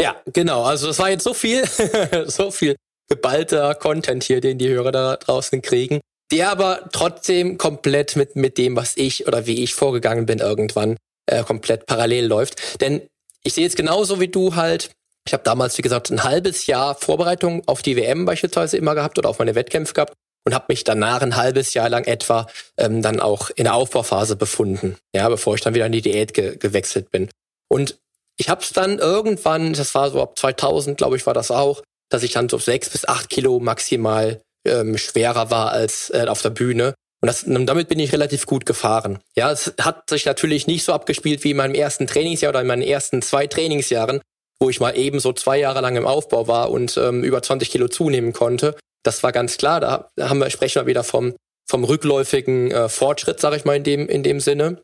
Ja, 0.01 0.15
genau. 0.31 0.63
Also 0.63 0.87
das 0.87 0.97
war 0.99 1.09
jetzt 1.09 1.25
so 1.25 1.33
viel, 1.33 1.61
so 2.25 2.51
viel 2.51 2.77
geballter 3.09 3.75
Content 3.75 4.23
hier, 4.23 4.39
den 4.39 4.57
die 4.57 4.69
Hörer 4.69 4.93
da 4.93 5.17
draußen 5.17 5.61
kriegen, 5.61 5.99
der 6.31 6.51
aber 6.51 6.87
trotzdem 6.93 7.57
komplett 7.57 8.15
mit, 8.15 8.37
mit 8.37 8.57
dem, 8.57 8.77
was 8.77 8.95
ich 8.95 9.27
oder 9.27 9.45
wie 9.45 9.61
ich 9.61 9.73
vorgegangen 9.73 10.25
bin, 10.25 10.39
irgendwann 10.39 10.95
äh, 11.25 11.43
komplett 11.43 11.85
parallel 11.85 12.27
läuft. 12.27 12.79
Denn 12.79 13.01
ich 13.43 13.55
sehe 13.55 13.65
jetzt 13.65 13.75
genauso 13.75 14.21
wie 14.21 14.29
du 14.29 14.55
halt 14.55 14.89
ich 15.29 15.33
habe 15.33 15.43
damals, 15.43 15.77
wie 15.77 15.83
gesagt, 15.83 16.09
ein 16.09 16.23
halbes 16.23 16.65
Jahr 16.65 16.95
Vorbereitung 16.95 17.61
auf 17.67 17.83
die 17.83 17.95
WM 17.95 18.25
beispielsweise 18.25 18.77
immer 18.77 18.95
gehabt 18.95 19.19
oder 19.19 19.29
auf 19.29 19.37
meine 19.37 19.53
Wettkämpfe 19.53 19.93
gehabt 19.93 20.13
und 20.43 20.55
habe 20.55 20.65
mich 20.69 20.83
danach 20.83 21.21
ein 21.21 21.35
halbes 21.35 21.75
Jahr 21.75 21.87
lang 21.87 22.05
etwa 22.05 22.47
ähm, 22.77 23.03
dann 23.03 23.19
auch 23.19 23.51
in 23.51 23.65
der 23.65 23.75
Aufbauphase 23.75 24.35
befunden, 24.35 24.97
ja, 25.15 25.29
bevor 25.29 25.53
ich 25.53 25.61
dann 25.61 25.75
wieder 25.75 25.85
in 25.85 25.91
die 25.91 26.01
Diät 26.01 26.33
ge 26.33 26.57
gewechselt 26.57 27.11
bin. 27.11 27.29
Und 27.67 27.99
ich 28.37 28.49
habe 28.49 28.63
es 28.63 28.73
dann 28.73 28.97
irgendwann, 28.97 29.73
das 29.73 29.93
war 29.93 30.09
so 30.09 30.19
ab 30.19 30.39
2000, 30.39 30.97
glaube 30.97 31.15
ich, 31.15 31.27
war 31.27 31.35
das 31.35 31.51
auch, 31.51 31.83
dass 32.09 32.23
ich 32.23 32.31
dann 32.31 32.49
so 32.49 32.57
sechs 32.57 32.89
bis 32.89 33.07
acht 33.07 33.29
Kilo 33.29 33.59
maximal 33.59 34.41
ähm, 34.65 34.97
schwerer 34.97 35.51
war 35.51 35.71
als 35.71 36.09
äh, 36.09 36.25
auf 36.27 36.41
der 36.41 36.49
Bühne. 36.49 36.95
Und 37.21 37.27
das, 37.27 37.43
damit 37.45 37.87
bin 37.87 37.99
ich 37.99 38.13
relativ 38.13 38.47
gut 38.47 38.65
gefahren. 38.65 39.19
Ja, 39.35 39.51
es 39.51 39.73
hat 39.79 40.09
sich 40.09 40.25
natürlich 40.25 40.65
nicht 40.65 40.85
so 40.85 40.93
abgespielt 40.93 41.43
wie 41.43 41.51
in 41.51 41.57
meinem 41.57 41.75
ersten 41.75 42.07
Trainingsjahr 42.07 42.49
oder 42.49 42.61
in 42.61 42.67
meinen 42.67 42.81
ersten 42.81 43.21
zwei 43.21 43.45
Trainingsjahren, 43.45 44.21
wo 44.59 44.69
ich 44.69 44.79
mal 44.79 44.97
eben 44.97 45.19
so 45.19 45.33
zwei 45.33 45.57
Jahre 45.57 45.81
lang 45.81 45.95
im 45.95 46.05
Aufbau 46.05 46.47
war 46.47 46.69
und 46.69 46.97
ähm, 46.97 47.23
über 47.23 47.41
20 47.41 47.69
Kilo 47.69 47.87
zunehmen 47.87 48.33
konnte. 48.33 48.75
Das 49.03 49.23
war 49.23 49.31
ganz 49.31 49.57
klar. 49.57 49.79
Da 49.79 50.09
haben 50.19 50.39
wir, 50.39 50.49
sprechen 50.49 50.81
wir 50.81 50.87
wieder 50.87 51.03
vom, 51.03 51.35
vom 51.67 51.83
rückläufigen 51.83 52.71
äh, 52.71 52.89
Fortschritt, 52.89 53.39
sage 53.39 53.55
ich 53.55 53.65
mal 53.65 53.77
in 53.77 53.83
dem, 53.83 54.07
in 54.09 54.23
dem 54.23 54.39
Sinne, 54.39 54.81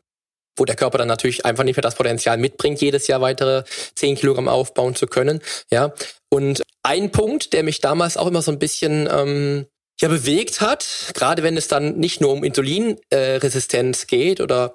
wo 0.56 0.64
der 0.64 0.76
Körper 0.76 0.98
dann 0.98 1.08
natürlich 1.08 1.44
einfach 1.44 1.64
nicht 1.64 1.76
mehr 1.76 1.82
das 1.82 1.94
Potenzial 1.94 2.38
mitbringt, 2.38 2.80
jedes 2.80 3.06
Jahr 3.06 3.20
weitere 3.20 3.64
10 3.94 4.16
Kilogramm 4.16 4.48
aufbauen 4.48 4.94
zu 4.94 5.06
können. 5.06 5.42
Ja. 5.70 5.92
Und 6.30 6.62
ein 6.82 7.10
Punkt, 7.10 7.52
der 7.52 7.62
mich 7.62 7.80
damals 7.80 8.16
auch 8.16 8.26
immer 8.26 8.42
so 8.42 8.52
ein 8.52 8.58
bisschen 8.58 9.08
ähm, 9.12 9.66
ja 10.00 10.08
bewegt 10.08 10.60
hat, 10.60 11.12
gerade 11.14 11.42
wenn 11.42 11.56
es 11.56 11.68
dann 11.68 11.98
nicht 11.98 12.20
nur 12.20 12.32
um 12.32 12.44
Insulinresistenz 12.44 14.04
äh, 14.04 14.06
geht 14.06 14.40
oder 14.40 14.74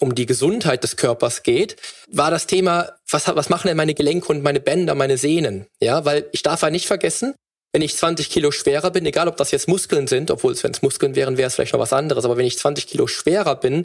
um 0.00 0.14
die 0.14 0.26
Gesundheit 0.26 0.82
des 0.82 0.96
Körpers 0.96 1.42
geht, 1.42 1.76
war 2.10 2.30
das 2.30 2.46
Thema, 2.46 2.92
was, 3.10 3.26
was 3.28 3.48
machen 3.48 3.68
denn 3.68 3.76
meine 3.76 3.94
Gelenke 3.94 4.28
und 4.28 4.42
meine 4.42 4.60
Bänder, 4.60 4.94
meine 4.94 5.18
Sehnen? 5.18 5.66
Ja, 5.80 6.04
weil 6.04 6.28
ich 6.32 6.42
darf 6.42 6.62
ja 6.62 6.70
nicht 6.70 6.86
vergessen, 6.86 7.34
wenn 7.72 7.82
ich 7.82 7.96
20 7.96 8.30
Kilo 8.30 8.50
schwerer 8.50 8.90
bin, 8.90 9.04
egal 9.06 9.28
ob 9.28 9.36
das 9.36 9.50
jetzt 9.50 9.68
Muskeln 9.68 10.06
sind, 10.06 10.30
obwohl 10.30 10.52
es, 10.52 10.64
wenn 10.64 10.72
es 10.72 10.82
Muskeln 10.82 11.14
wären, 11.16 11.36
wäre 11.36 11.48
es 11.48 11.54
vielleicht 11.54 11.74
noch 11.74 11.80
was 11.80 11.92
anderes, 11.92 12.24
aber 12.24 12.36
wenn 12.36 12.46
ich 12.46 12.58
20 12.58 12.86
Kilo 12.86 13.06
schwerer 13.06 13.56
bin, 13.56 13.84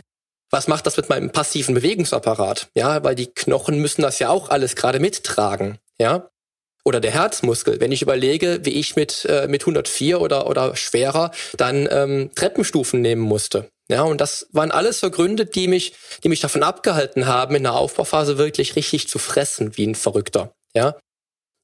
was 0.49 0.67
macht 0.67 0.85
das 0.85 0.97
mit 0.97 1.09
meinem 1.09 1.31
passiven 1.31 1.73
Bewegungsapparat? 1.73 2.69
Ja, 2.75 3.03
weil 3.03 3.15
die 3.15 3.33
Knochen 3.33 3.79
müssen 3.79 4.03
das 4.03 4.19
ja 4.19 4.29
auch 4.29 4.49
alles 4.49 4.75
gerade 4.75 4.99
mittragen. 4.99 5.79
Ja, 5.99 6.29
oder 6.83 6.99
der 6.99 7.11
Herzmuskel. 7.11 7.79
Wenn 7.79 7.91
ich 7.91 8.01
überlege, 8.01 8.59
wie 8.63 8.71
ich 8.71 8.95
mit, 8.95 9.25
äh, 9.25 9.47
mit 9.47 9.61
104 9.61 10.19
oder, 10.19 10.47
oder 10.47 10.75
schwerer 10.75 11.31
dann 11.57 11.87
ähm, 11.91 12.31
Treppenstufen 12.35 13.01
nehmen 13.01 13.21
musste. 13.21 13.69
Ja, 13.89 14.03
und 14.03 14.21
das 14.21 14.47
waren 14.51 14.71
alles 14.71 14.99
so 14.99 15.11
Gründe, 15.11 15.45
die 15.45 15.67
mich, 15.67 15.93
die 16.23 16.29
mich 16.29 16.39
davon 16.39 16.63
abgehalten 16.63 17.27
haben, 17.27 17.55
in 17.55 17.63
der 17.63 17.73
Aufbauphase 17.73 18.37
wirklich 18.37 18.75
richtig 18.75 19.09
zu 19.09 19.19
fressen, 19.19 19.77
wie 19.77 19.85
ein 19.85 19.95
Verrückter. 19.95 20.53
Ja, 20.73 20.95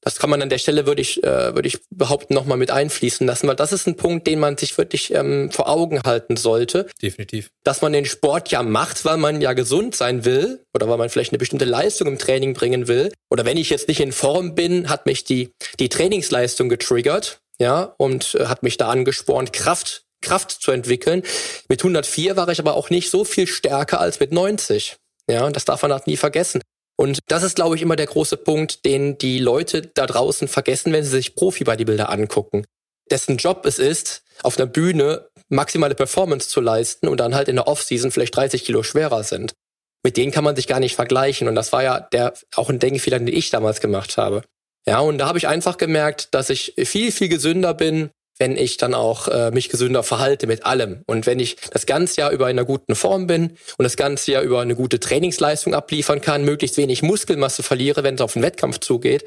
das 0.00 0.18
kann 0.18 0.30
man 0.30 0.40
an 0.40 0.48
der 0.48 0.58
Stelle, 0.58 0.86
würde 0.86 1.02
ich, 1.02 1.22
äh, 1.22 1.54
würde 1.54 1.68
ich 1.68 1.78
behaupten, 1.90 2.34
nochmal 2.34 2.58
mit 2.58 2.70
einfließen 2.70 3.26
lassen, 3.26 3.48
weil 3.48 3.56
das 3.56 3.72
ist 3.72 3.86
ein 3.86 3.96
Punkt, 3.96 4.26
den 4.26 4.38
man 4.38 4.56
sich 4.56 4.76
wirklich 4.78 5.12
ähm, 5.14 5.50
vor 5.50 5.68
Augen 5.68 6.00
halten 6.02 6.36
sollte. 6.36 6.86
Definitiv. 7.02 7.50
Dass 7.64 7.82
man 7.82 7.92
den 7.92 8.06
Sport 8.06 8.50
ja 8.50 8.62
macht, 8.62 9.04
weil 9.04 9.18
man 9.18 9.40
ja 9.40 9.52
gesund 9.52 9.94
sein 9.94 10.24
will 10.24 10.64
oder 10.74 10.88
weil 10.88 10.98
man 10.98 11.10
vielleicht 11.10 11.32
eine 11.32 11.38
bestimmte 11.38 11.66
Leistung 11.66 12.08
im 12.08 12.18
Training 12.18 12.54
bringen 12.54 12.88
will. 12.88 13.12
Oder 13.30 13.44
wenn 13.44 13.56
ich 13.56 13.70
jetzt 13.70 13.88
nicht 13.88 14.00
in 14.00 14.12
Form 14.12 14.54
bin, 14.54 14.88
hat 14.88 15.06
mich 15.06 15.24
die, 15.24 15.52
die 15.78 15.88
Trainingsleistung 15.88 16.68
getriggert, 16.68 17.40
ja, 17.58 17.94
und 17.98 18.34
äh, 18.36 18.46
hat 18.46 18.62
mich 18.62 18.78
da 18.78 18.88
angespornt, 18.88 19.52
Kraft 19.52 20.04
Kraft 20.22 20.50
zu 20.50 20.70
entwickeln. 20.70 21.22
Mit 21.68 21.80
104 21.80 22.36
war 22.36 22.48
ich 22.48 22.60
aber 22.60 22.74
auch 22.74 22.90
nicht 22.90 23.10
so 23.10 23.24
viel 23.24 23.46
stärker 23.46 24.00
als 24.00 24.20
mit 24.20 24.32
90. 24.32 24.96
Ja, 25.28 25.46
und 25.46 25.56
das 25.56 25.64
darf 25.64 25.82
man 25.82 25.92
halt 25.92 26.06
nie 26.06 26.16
vergessen. 26.16 26.60
Und 27.00 27.20
das 27.28 27.42
ist, 27.42 27.56
glaube 27.56 27.76
ich, 27.76 27.80
immer 27.80 27.96
der 27.96 28.08
große 28.08 28.36
Punkt, 28.36 28.84
den 28.84 29.16
die 29.16 29.38
Leute 29.38 29.80
da 29.80 30.06
draußen 30.06 30.48
vergessen, 30.48 30.92
wenn 30.92 31.02
sie 31.02 31.08
sich 31.08 31.34
Profi-Bodybuilder 31.34 32.10
angucken. 32.10 32.66
Dessen 33.10 33.38
Job 33.38 33.64
es 33.64 33.78
ist, 33.78 34.22
auf 34.42 34.58
einer 34.58 34.66
Bühne 34.66 35.26
maximale 35.48 35.94
Performance 35.94 36.50
zu 36.50 36.60
leisten 36.60 37.08
und 37.08 37.18
dann 37.18 37.34
halt 37.34 37.48
in 37.48 37.56
der 37.56 37.68
Offseason 37.68 38.10
vielleicht 38.10 38.36
30 38.36 38.66
Kilo 38.66 38.82
schwerer 38.82 39.24
sind. 39.24 39.54
Mit 40.02 40.18
denen 40.18 40.30
kann 40.30 40.44
man 40.44 40.56
sich 40.56 40.66
gar 40.66 40.78
nicht 40.78 40.94
vergleichen. 40.94 41.48
Und 41.48 41.54
das 41.54 41.72
war 41.72 41.82
ja 41.82 42.00
der 42.00 42.34
auch 42.54 42.68
ein 42.68 42.78
Denkfehler, 42.78 43.18
den 43.18 43.28
ich 43.28 43.48
damals 43.48 43.80
gemacht 43.80 44.18
habe. 44.18 44.42
Ja, 44.86 45.00
und 45.00 45.16
da 45.16 45.26
habe 45.26 45.38
ich 45.38 45.48
einfach 45.48 45.78
gemerkt, 45.78 46.34
dass 46.34 46.50
ich 46.50 46.74
viel, 46.84 47.12
viel 47.12 47.30
gesünder 47.30 47.72
bin, 47.72 48.10
wenn 48.40 48.56
ich 48.56 48.78
dann 48.78 48.94
auch 48.94 49.28
äh, 49.28 49.50
mich 49.50 49.68
gesünder 49.68 50.02
verhalte 50.02 50.46
mit 50.46 50.64
allem. 50.64 51.02
Und 51.06 51.26
wenn 51.26 51.38
ich 51.38 51.56
das 51.72 51.84
ganze 51.84 52.22
Jahr 52.22 52.30
über 52.30 52.50
in 52.50 52.58
einer 52.58 52.66
guten 52.66 52.94
Form 52.94 53.26
bin 53.26 53.58
und 53.76 53.84
das 53.84 53.96
ganze 53.96 54.32
Jahr 54.32 54.42
über 54.42 54.60
eine 54.62 54.74
gute 54.74 54.98
Trainingsleistung 54.98 55.74
abliefern 55.74 56.22
kann, 56.22 56.44
möglichst 56.44 56.78
wenig 56.78 57.02
Muskelmasse 57.02 57.62
verliere, 57.62 58.02
wenn 58.02 58.14
es 58.14 58.22
auf 58.22 58.32
den 58.32 58.42
Wettkampf 58.42 58.80
zugeht, 58.80 59.26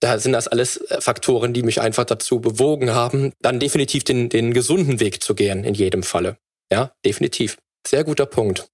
da 0.00 0.18
sind 0.18 0.32
das 0.32 0.48
alles 0.48 0.78
äh, 0.78 1.00
Faktoren, 1.00 1.52
die 1.52 1.62
mich 1.62 1.80
einfach 1.82 2.04
dazu 2.04 2.40
bewogen 2.40 2.94
haben, 2.94 3.32
dann 3.40 3.60
definitiv 3.60 4.02
den, 4.02 4.30
den 4.30 4.54
gesunden 4.54 4.98
Weg 4.98 5.22
zu 5.22 5.34
gehen, 5.34 5.62
in 5.62 5.74
jedem 5.74 6.02
Falle. 6.02 6.38
Ja, 6.72 6.92
definitiv. 7.04 7.58
Sehr 7.86 8.02
guter 8.02 8.26
Punkt. 8.26 8.66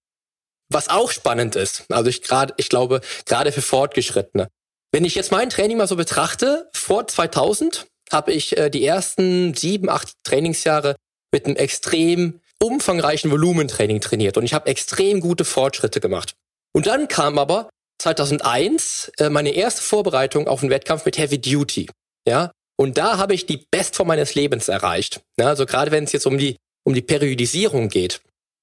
Was 0.73 0.89
auch 0.89 1.11
spannend 1.11 1.57
ist, 1.57 1.85
also 1.89 2.09
ich 2.09 2.23
gerade, 2.23 2.55
ich 2.59 2.69
glaube, 2.69 3.01
gerade 3.27 3.51
für 3.51 3.61
Fortgeschrittene. 3.61 4.47
Wenn 4.93 5.05
ich 5.05 5.17
jetzt 5.17 5.33
mein 5.33 5.51
Training 5.51 5.79
mal 5.79 5.89
so 5.89 5.97
betrachte, 5.97 6.69
vor 6.73 7.09
2000 7.09 7.87
habe 8.13 8.33
ich 8.33 8.57
äh, 8.57 8.71
die 8.71 8.85
ersten 8.85 9.55
sieben, 9.55 9.89
acht 9.89 10.15
Trainingsjahre 10.25 10.97
mit 11.33 11.47
einem 11.47 11.57
extrem 11.57 12.41
umfangreichen 12.59 13.31
Volumentraining 13.31 14.01
trainiert 14.01 14.37
und 14.37 14.45
ich 14.45 14.55
habe 14.55 14.69
extrem 14.69 15.21
gute 15.21 15.45
Fortschritte 15.45 16.01
gemacht. 16.01 16.35
Und 16.73 16.87
dann 16.87 17.09
kam 17.09 17.39
aber 17.39 17.71
2001 18.01 19.13
äh, 19.19 19.31
meine 19.31 19.51
erste 19.51 19.83
Vorbereitung 19.83 20.49
auf 20.49 20.63
einen 20.63 20.71
Wettkampf 20.71 21.05
mit 21.05 21.19
Heavy 21.19 21.41
Duty. 21.41 21.89
Ja, 22.27 22.53
und 22.77 22.99
da 22.99 23.19
habe 23.19 23.35
ich 23.35 23.47
die 23.47 23.65
Bestform 23.71 24.09
meines 24.09 24.35
Lebens 24.35 24.69
erreicht. 24.69 25.21
Ja, 25.39 25.49
also 25.49 25.67
gerade 25.67 25.91
wenn 25.91 26.05
es 26.05 26.13
jetzt 26.13 26.27
um 26.27 26.39
die 26.39 26.57
um 26.85 26.95
die 26.95 27.03
Periodisierung 27.03 27.89
geht. 27.89 28.21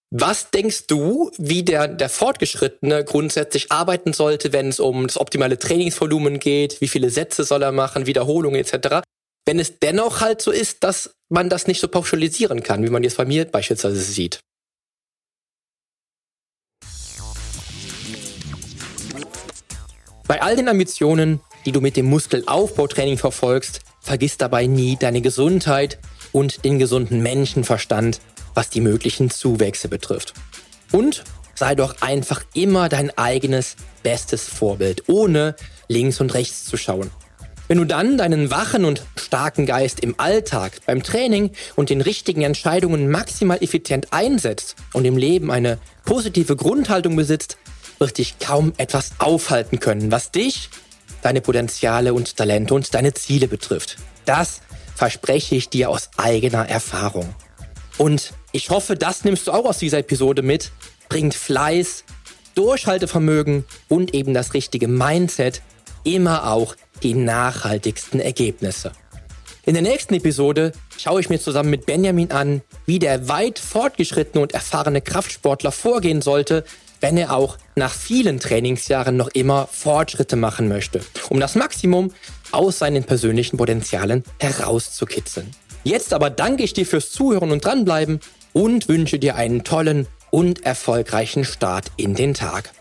Was 0.10 0.52
denkst 0.52 0.88
du, 0.88 1.32
wie 1.38 1.64
der, 1.64 1.88
der 1.90 2.10
Fortgeschrittene 2.10 3.04
grundsätzlich 3.04 3.72
arbeiten 3.72 4.14
sollte, 4.14 4.54
wenn 4.54 4.70
es 4.70 4.80
um 4.80 5.06
das 5.06 5.20
optimale 5.20 5.60
Trainingsvolumen 5.60 6.40
geht? 6.40 6.80
Wie 6.80 6.88
viele 6.88 7.10
Sätze 7.10 7.44
soll 7.44 7.62
er 7.62 7.74
machen, 7.74 8.06
Wiederholungen 8.06 8.60
etc.? 8.60 9.02
Wenn 9.48 9.60
es 9.60 9.80
dennoch 9.80 10.20
halt 10.20 10.42
so 10.42 10.52
ist, 10.52 10.84
dass 10.84 11.16
man 11.30 11.50
das 11.50 11.68
nicht 11.68 11.80
so 11.80 11.88
pauschalisieren 11.88 12.64
kann, 12.64 12.84
wie 12.84 12.90
man 12.90 13.02
jetzt 13.02 13.16
bei 13.16 13.24
mir 13.24 13.46
beispielsweise 13.46 14.02
sieht. 14.02 14.42
Bei 20.28 20.42
all 20.42 20.58
den 20.58 20.68
Ambitionen, 20.68 21.40
die 21.66 21.72
du 21.72 21.80
mit 21.80 21.96
dem 21.96 22.08
Muskelaufbautraining 22.08 23.18
verfolgst, 23.18 23.80
vergiss 24.02 24.36
dabei 24.36 24.68
nie 24.68 24.98
deine 24.98 25.22
Gesundheit 25.22 25.98
und 26.34 26.66
den 26.66 26.78
gesunden 26.78 27.24
Menschenverstand, 27.24 28.20
was 28.54 28.70
die 28.70 28.82
möglichen 28.82 29.30
Zuwächse 29.30 29.88
betrifft. 29.88 30.34
Und 30.92 31.24
sei 31.56 31.74
doch 31.74 32.02
einfach 32.02 32.44
immer 32.54 32.90
dein 32.90 33.18
eigenes 33.18 33.78
bestes 34.04 34.44
Vorbild, 34.44 35.08
ohne 35.08 35.56
links 35.88 36.20
und 36.20 36.34
rechts 36.34 36.66
zu 36.66 36.76
schauen. 36.76 37.10
Wenn 37.68 37.80
du 37.80 37.86
dann 37.86 38.18
deinen 38.18 38.50
wachen 38.50 38.86
und 38.86 39.04
starken 39.18 39.66
Geist 39.66 40.00
im 40.00 40.18
Alltag, 40.18 40.80
beim 40.86 41.04
Training 41.04 41.52
und 41.76 41.90
den 41.90 42.00
richtigen 42.00 42.42
Entscheidungen 42.44 43.10
maximal 43.10 43.62
effizient 43.62 44.08
einsetzt 44.12 44.76
und 44.94 45.04
im 45.04 45.18
Leben 45.18 45.52
eine 45.52 45.78
positive 46.06 46.56
Grundhaltung 46.56 47.18
besitzt, 47.18 47.58
wird 48.00 48.18
dich 48.18 48.40
kaum 48.40 48.74
etwas 48.78 49.12
aufhalten 49.20 49.80
können, 49.80 50.12
was 50.12 50.32
dich, 50.32 50.70
deine 51.22 51.42
Potenziale 51.42 52.14
und 52.14 52.38
Talente 52.38 52.74
und 52.74 52.94
deine 52.94 53.14
Ziele 53.14 53.50
betrifft. 53.50 53.98
Das 54.26 54.62
verspreche 54.96 55.56
ich 55.56 55.68
dir 55.68 55.90
aus 55.90 56.10
eigener 56.16 56.70
Erfahrung. 56.70 57.34
Und 57.98 58.32
ich 58.54 58.70
hoffe, 58.70 58.96
das 58.96 59.26
nimmst 59.26 59.48
du 59.48 59.52
auch 59.52 59.66
aus 59.66 59.80
dieser 59.80 60.00
Episode 60.00 60.42
mit. 60.42 60.72
Bringt 61.10 61.36
Fleiß, 61.36 62.06
Durchhaltevermögen 62.56 63.66
und 63.90 64.14
eben 64.14 64.34
das 64.34 64.54
richtige 64.54 64.88
Mindset 64.88 65.62
immer 66.04 66.52
auch 66.52 66.76
die 67.04 67.14
nachhaltigsten 67.14 68.20
Ergebnisse. 68.20 68.92
In 69.66 69.74
der 69.74 69.84
nächsten 69.84 70.14
Episode 70.14 70.72
schaue 70.98 71.20
ich 71.20 71.30
mir 71.30 71.40
zusammen 71.40 71.70
mit 71.70 71.86
Benjamin 71.86 72.32
an, 72.32 72.62
wie 72.86 73.00
der 73.00 73.28
weit 73.28 73.60
fortgeschrittene 73.60 74.42
und 74.42 74.54
erfahrene 74.54 75.02
Kraftsportler 75.02 75.74
vorgehen 75.74 76.22
sollte, 76.22 76.64
wenn 77.02 77.18
er 77.18 77.34
auch 77.34 77.58
nach 77.76 77.94
vielen 77.94 78.40
Trainingsjahren 78.40 79.18
noch 79.18 79.28
immer 79.30 79.68
Fortschritte 79.70 80.36
machen 80.36 80.68
möchte, 80.68 81.02
um 81.30 81.40
das 81.40 81.56
Maximum 81.56 82.14
aus 82.52 82.80
seinen 82.80 83.04
persönlichen 83.04 83.58
Potenzialen 83.58 84.24
herauszukitzeln. 84.40 85.52
Jetzt 85.84 86.14
aber 86.14 86.30
danke 86.30 86.64
ich 86.64 86.74
dir 86.74 86.86
fürs 86.86 87.12
Zuhören 87.12 87.52
und 87.52 87.64
dranbleiben 87.64 88.20
und 88.54 88.88
wünsche 88.88 89.20
dir 89.20 89.36
einen 89.36 89.64
tollen 89.64 90.08
und 90.32 90.66
erfolgreichen 90.66 91.46
Start 91.46 91.92
in 91.98 92.16
den 92.16 92.34
Tag. 92.34 92.72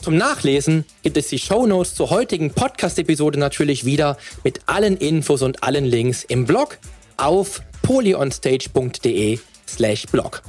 Zum 0.00 0.16
Nachlesen 0.16 0.84
gibt 1.02 1.16
es 1.16 1.28
die 1.28 1.38
Show 1.38 1.66
Notes 1.66 1.94
zur 1.94 2.10
heutigen 2.10 2.52
Podcast-Episode 2.52 3.38
natürlich 3.38 3.84
wieder 3.84 4.16
mit 4.44 4.60
allen 4.66 4.96
Infos 4.96 5.42
und 5.42 5.64
allen 5.64 5.84
Links 5.84 6.22
im 6.24 6.46
Blog 6.46 6.78
auf 7.16 7.62
polyonstage.de 7.82 9.38
slash 9.66 10.06
blog. 10.06 10.42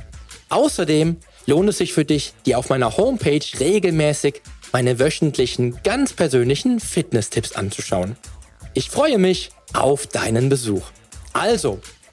Außerdem 0.50 1.18
lohnt 1.48 1.70
es 1.70 1.80
sich 1.80 1.94
für 1.94 2.06
dich, 2.06 2.34
dir 2.46 2.60
auf 2.60 2.70
meiner 2.70 2.96
Homepage 2.96 3.42
regelmäßig 3.60 4.42
meine 4.72 5.00
wöchentlichen, 5.00 5.80
ganz 5.84 6.14
persönlichen 6.14 6.80
Fitness-Tipps 6.80 7.54
anzuschauen. 7.54 8.16
Ich 8.76 8.90
freue 8.90 9.18
mich 9.18 9.50
auf 9.74 10.06
deinen 10.06 10.50
Besuch. 10.50 10.84
Also, 11.34 11.80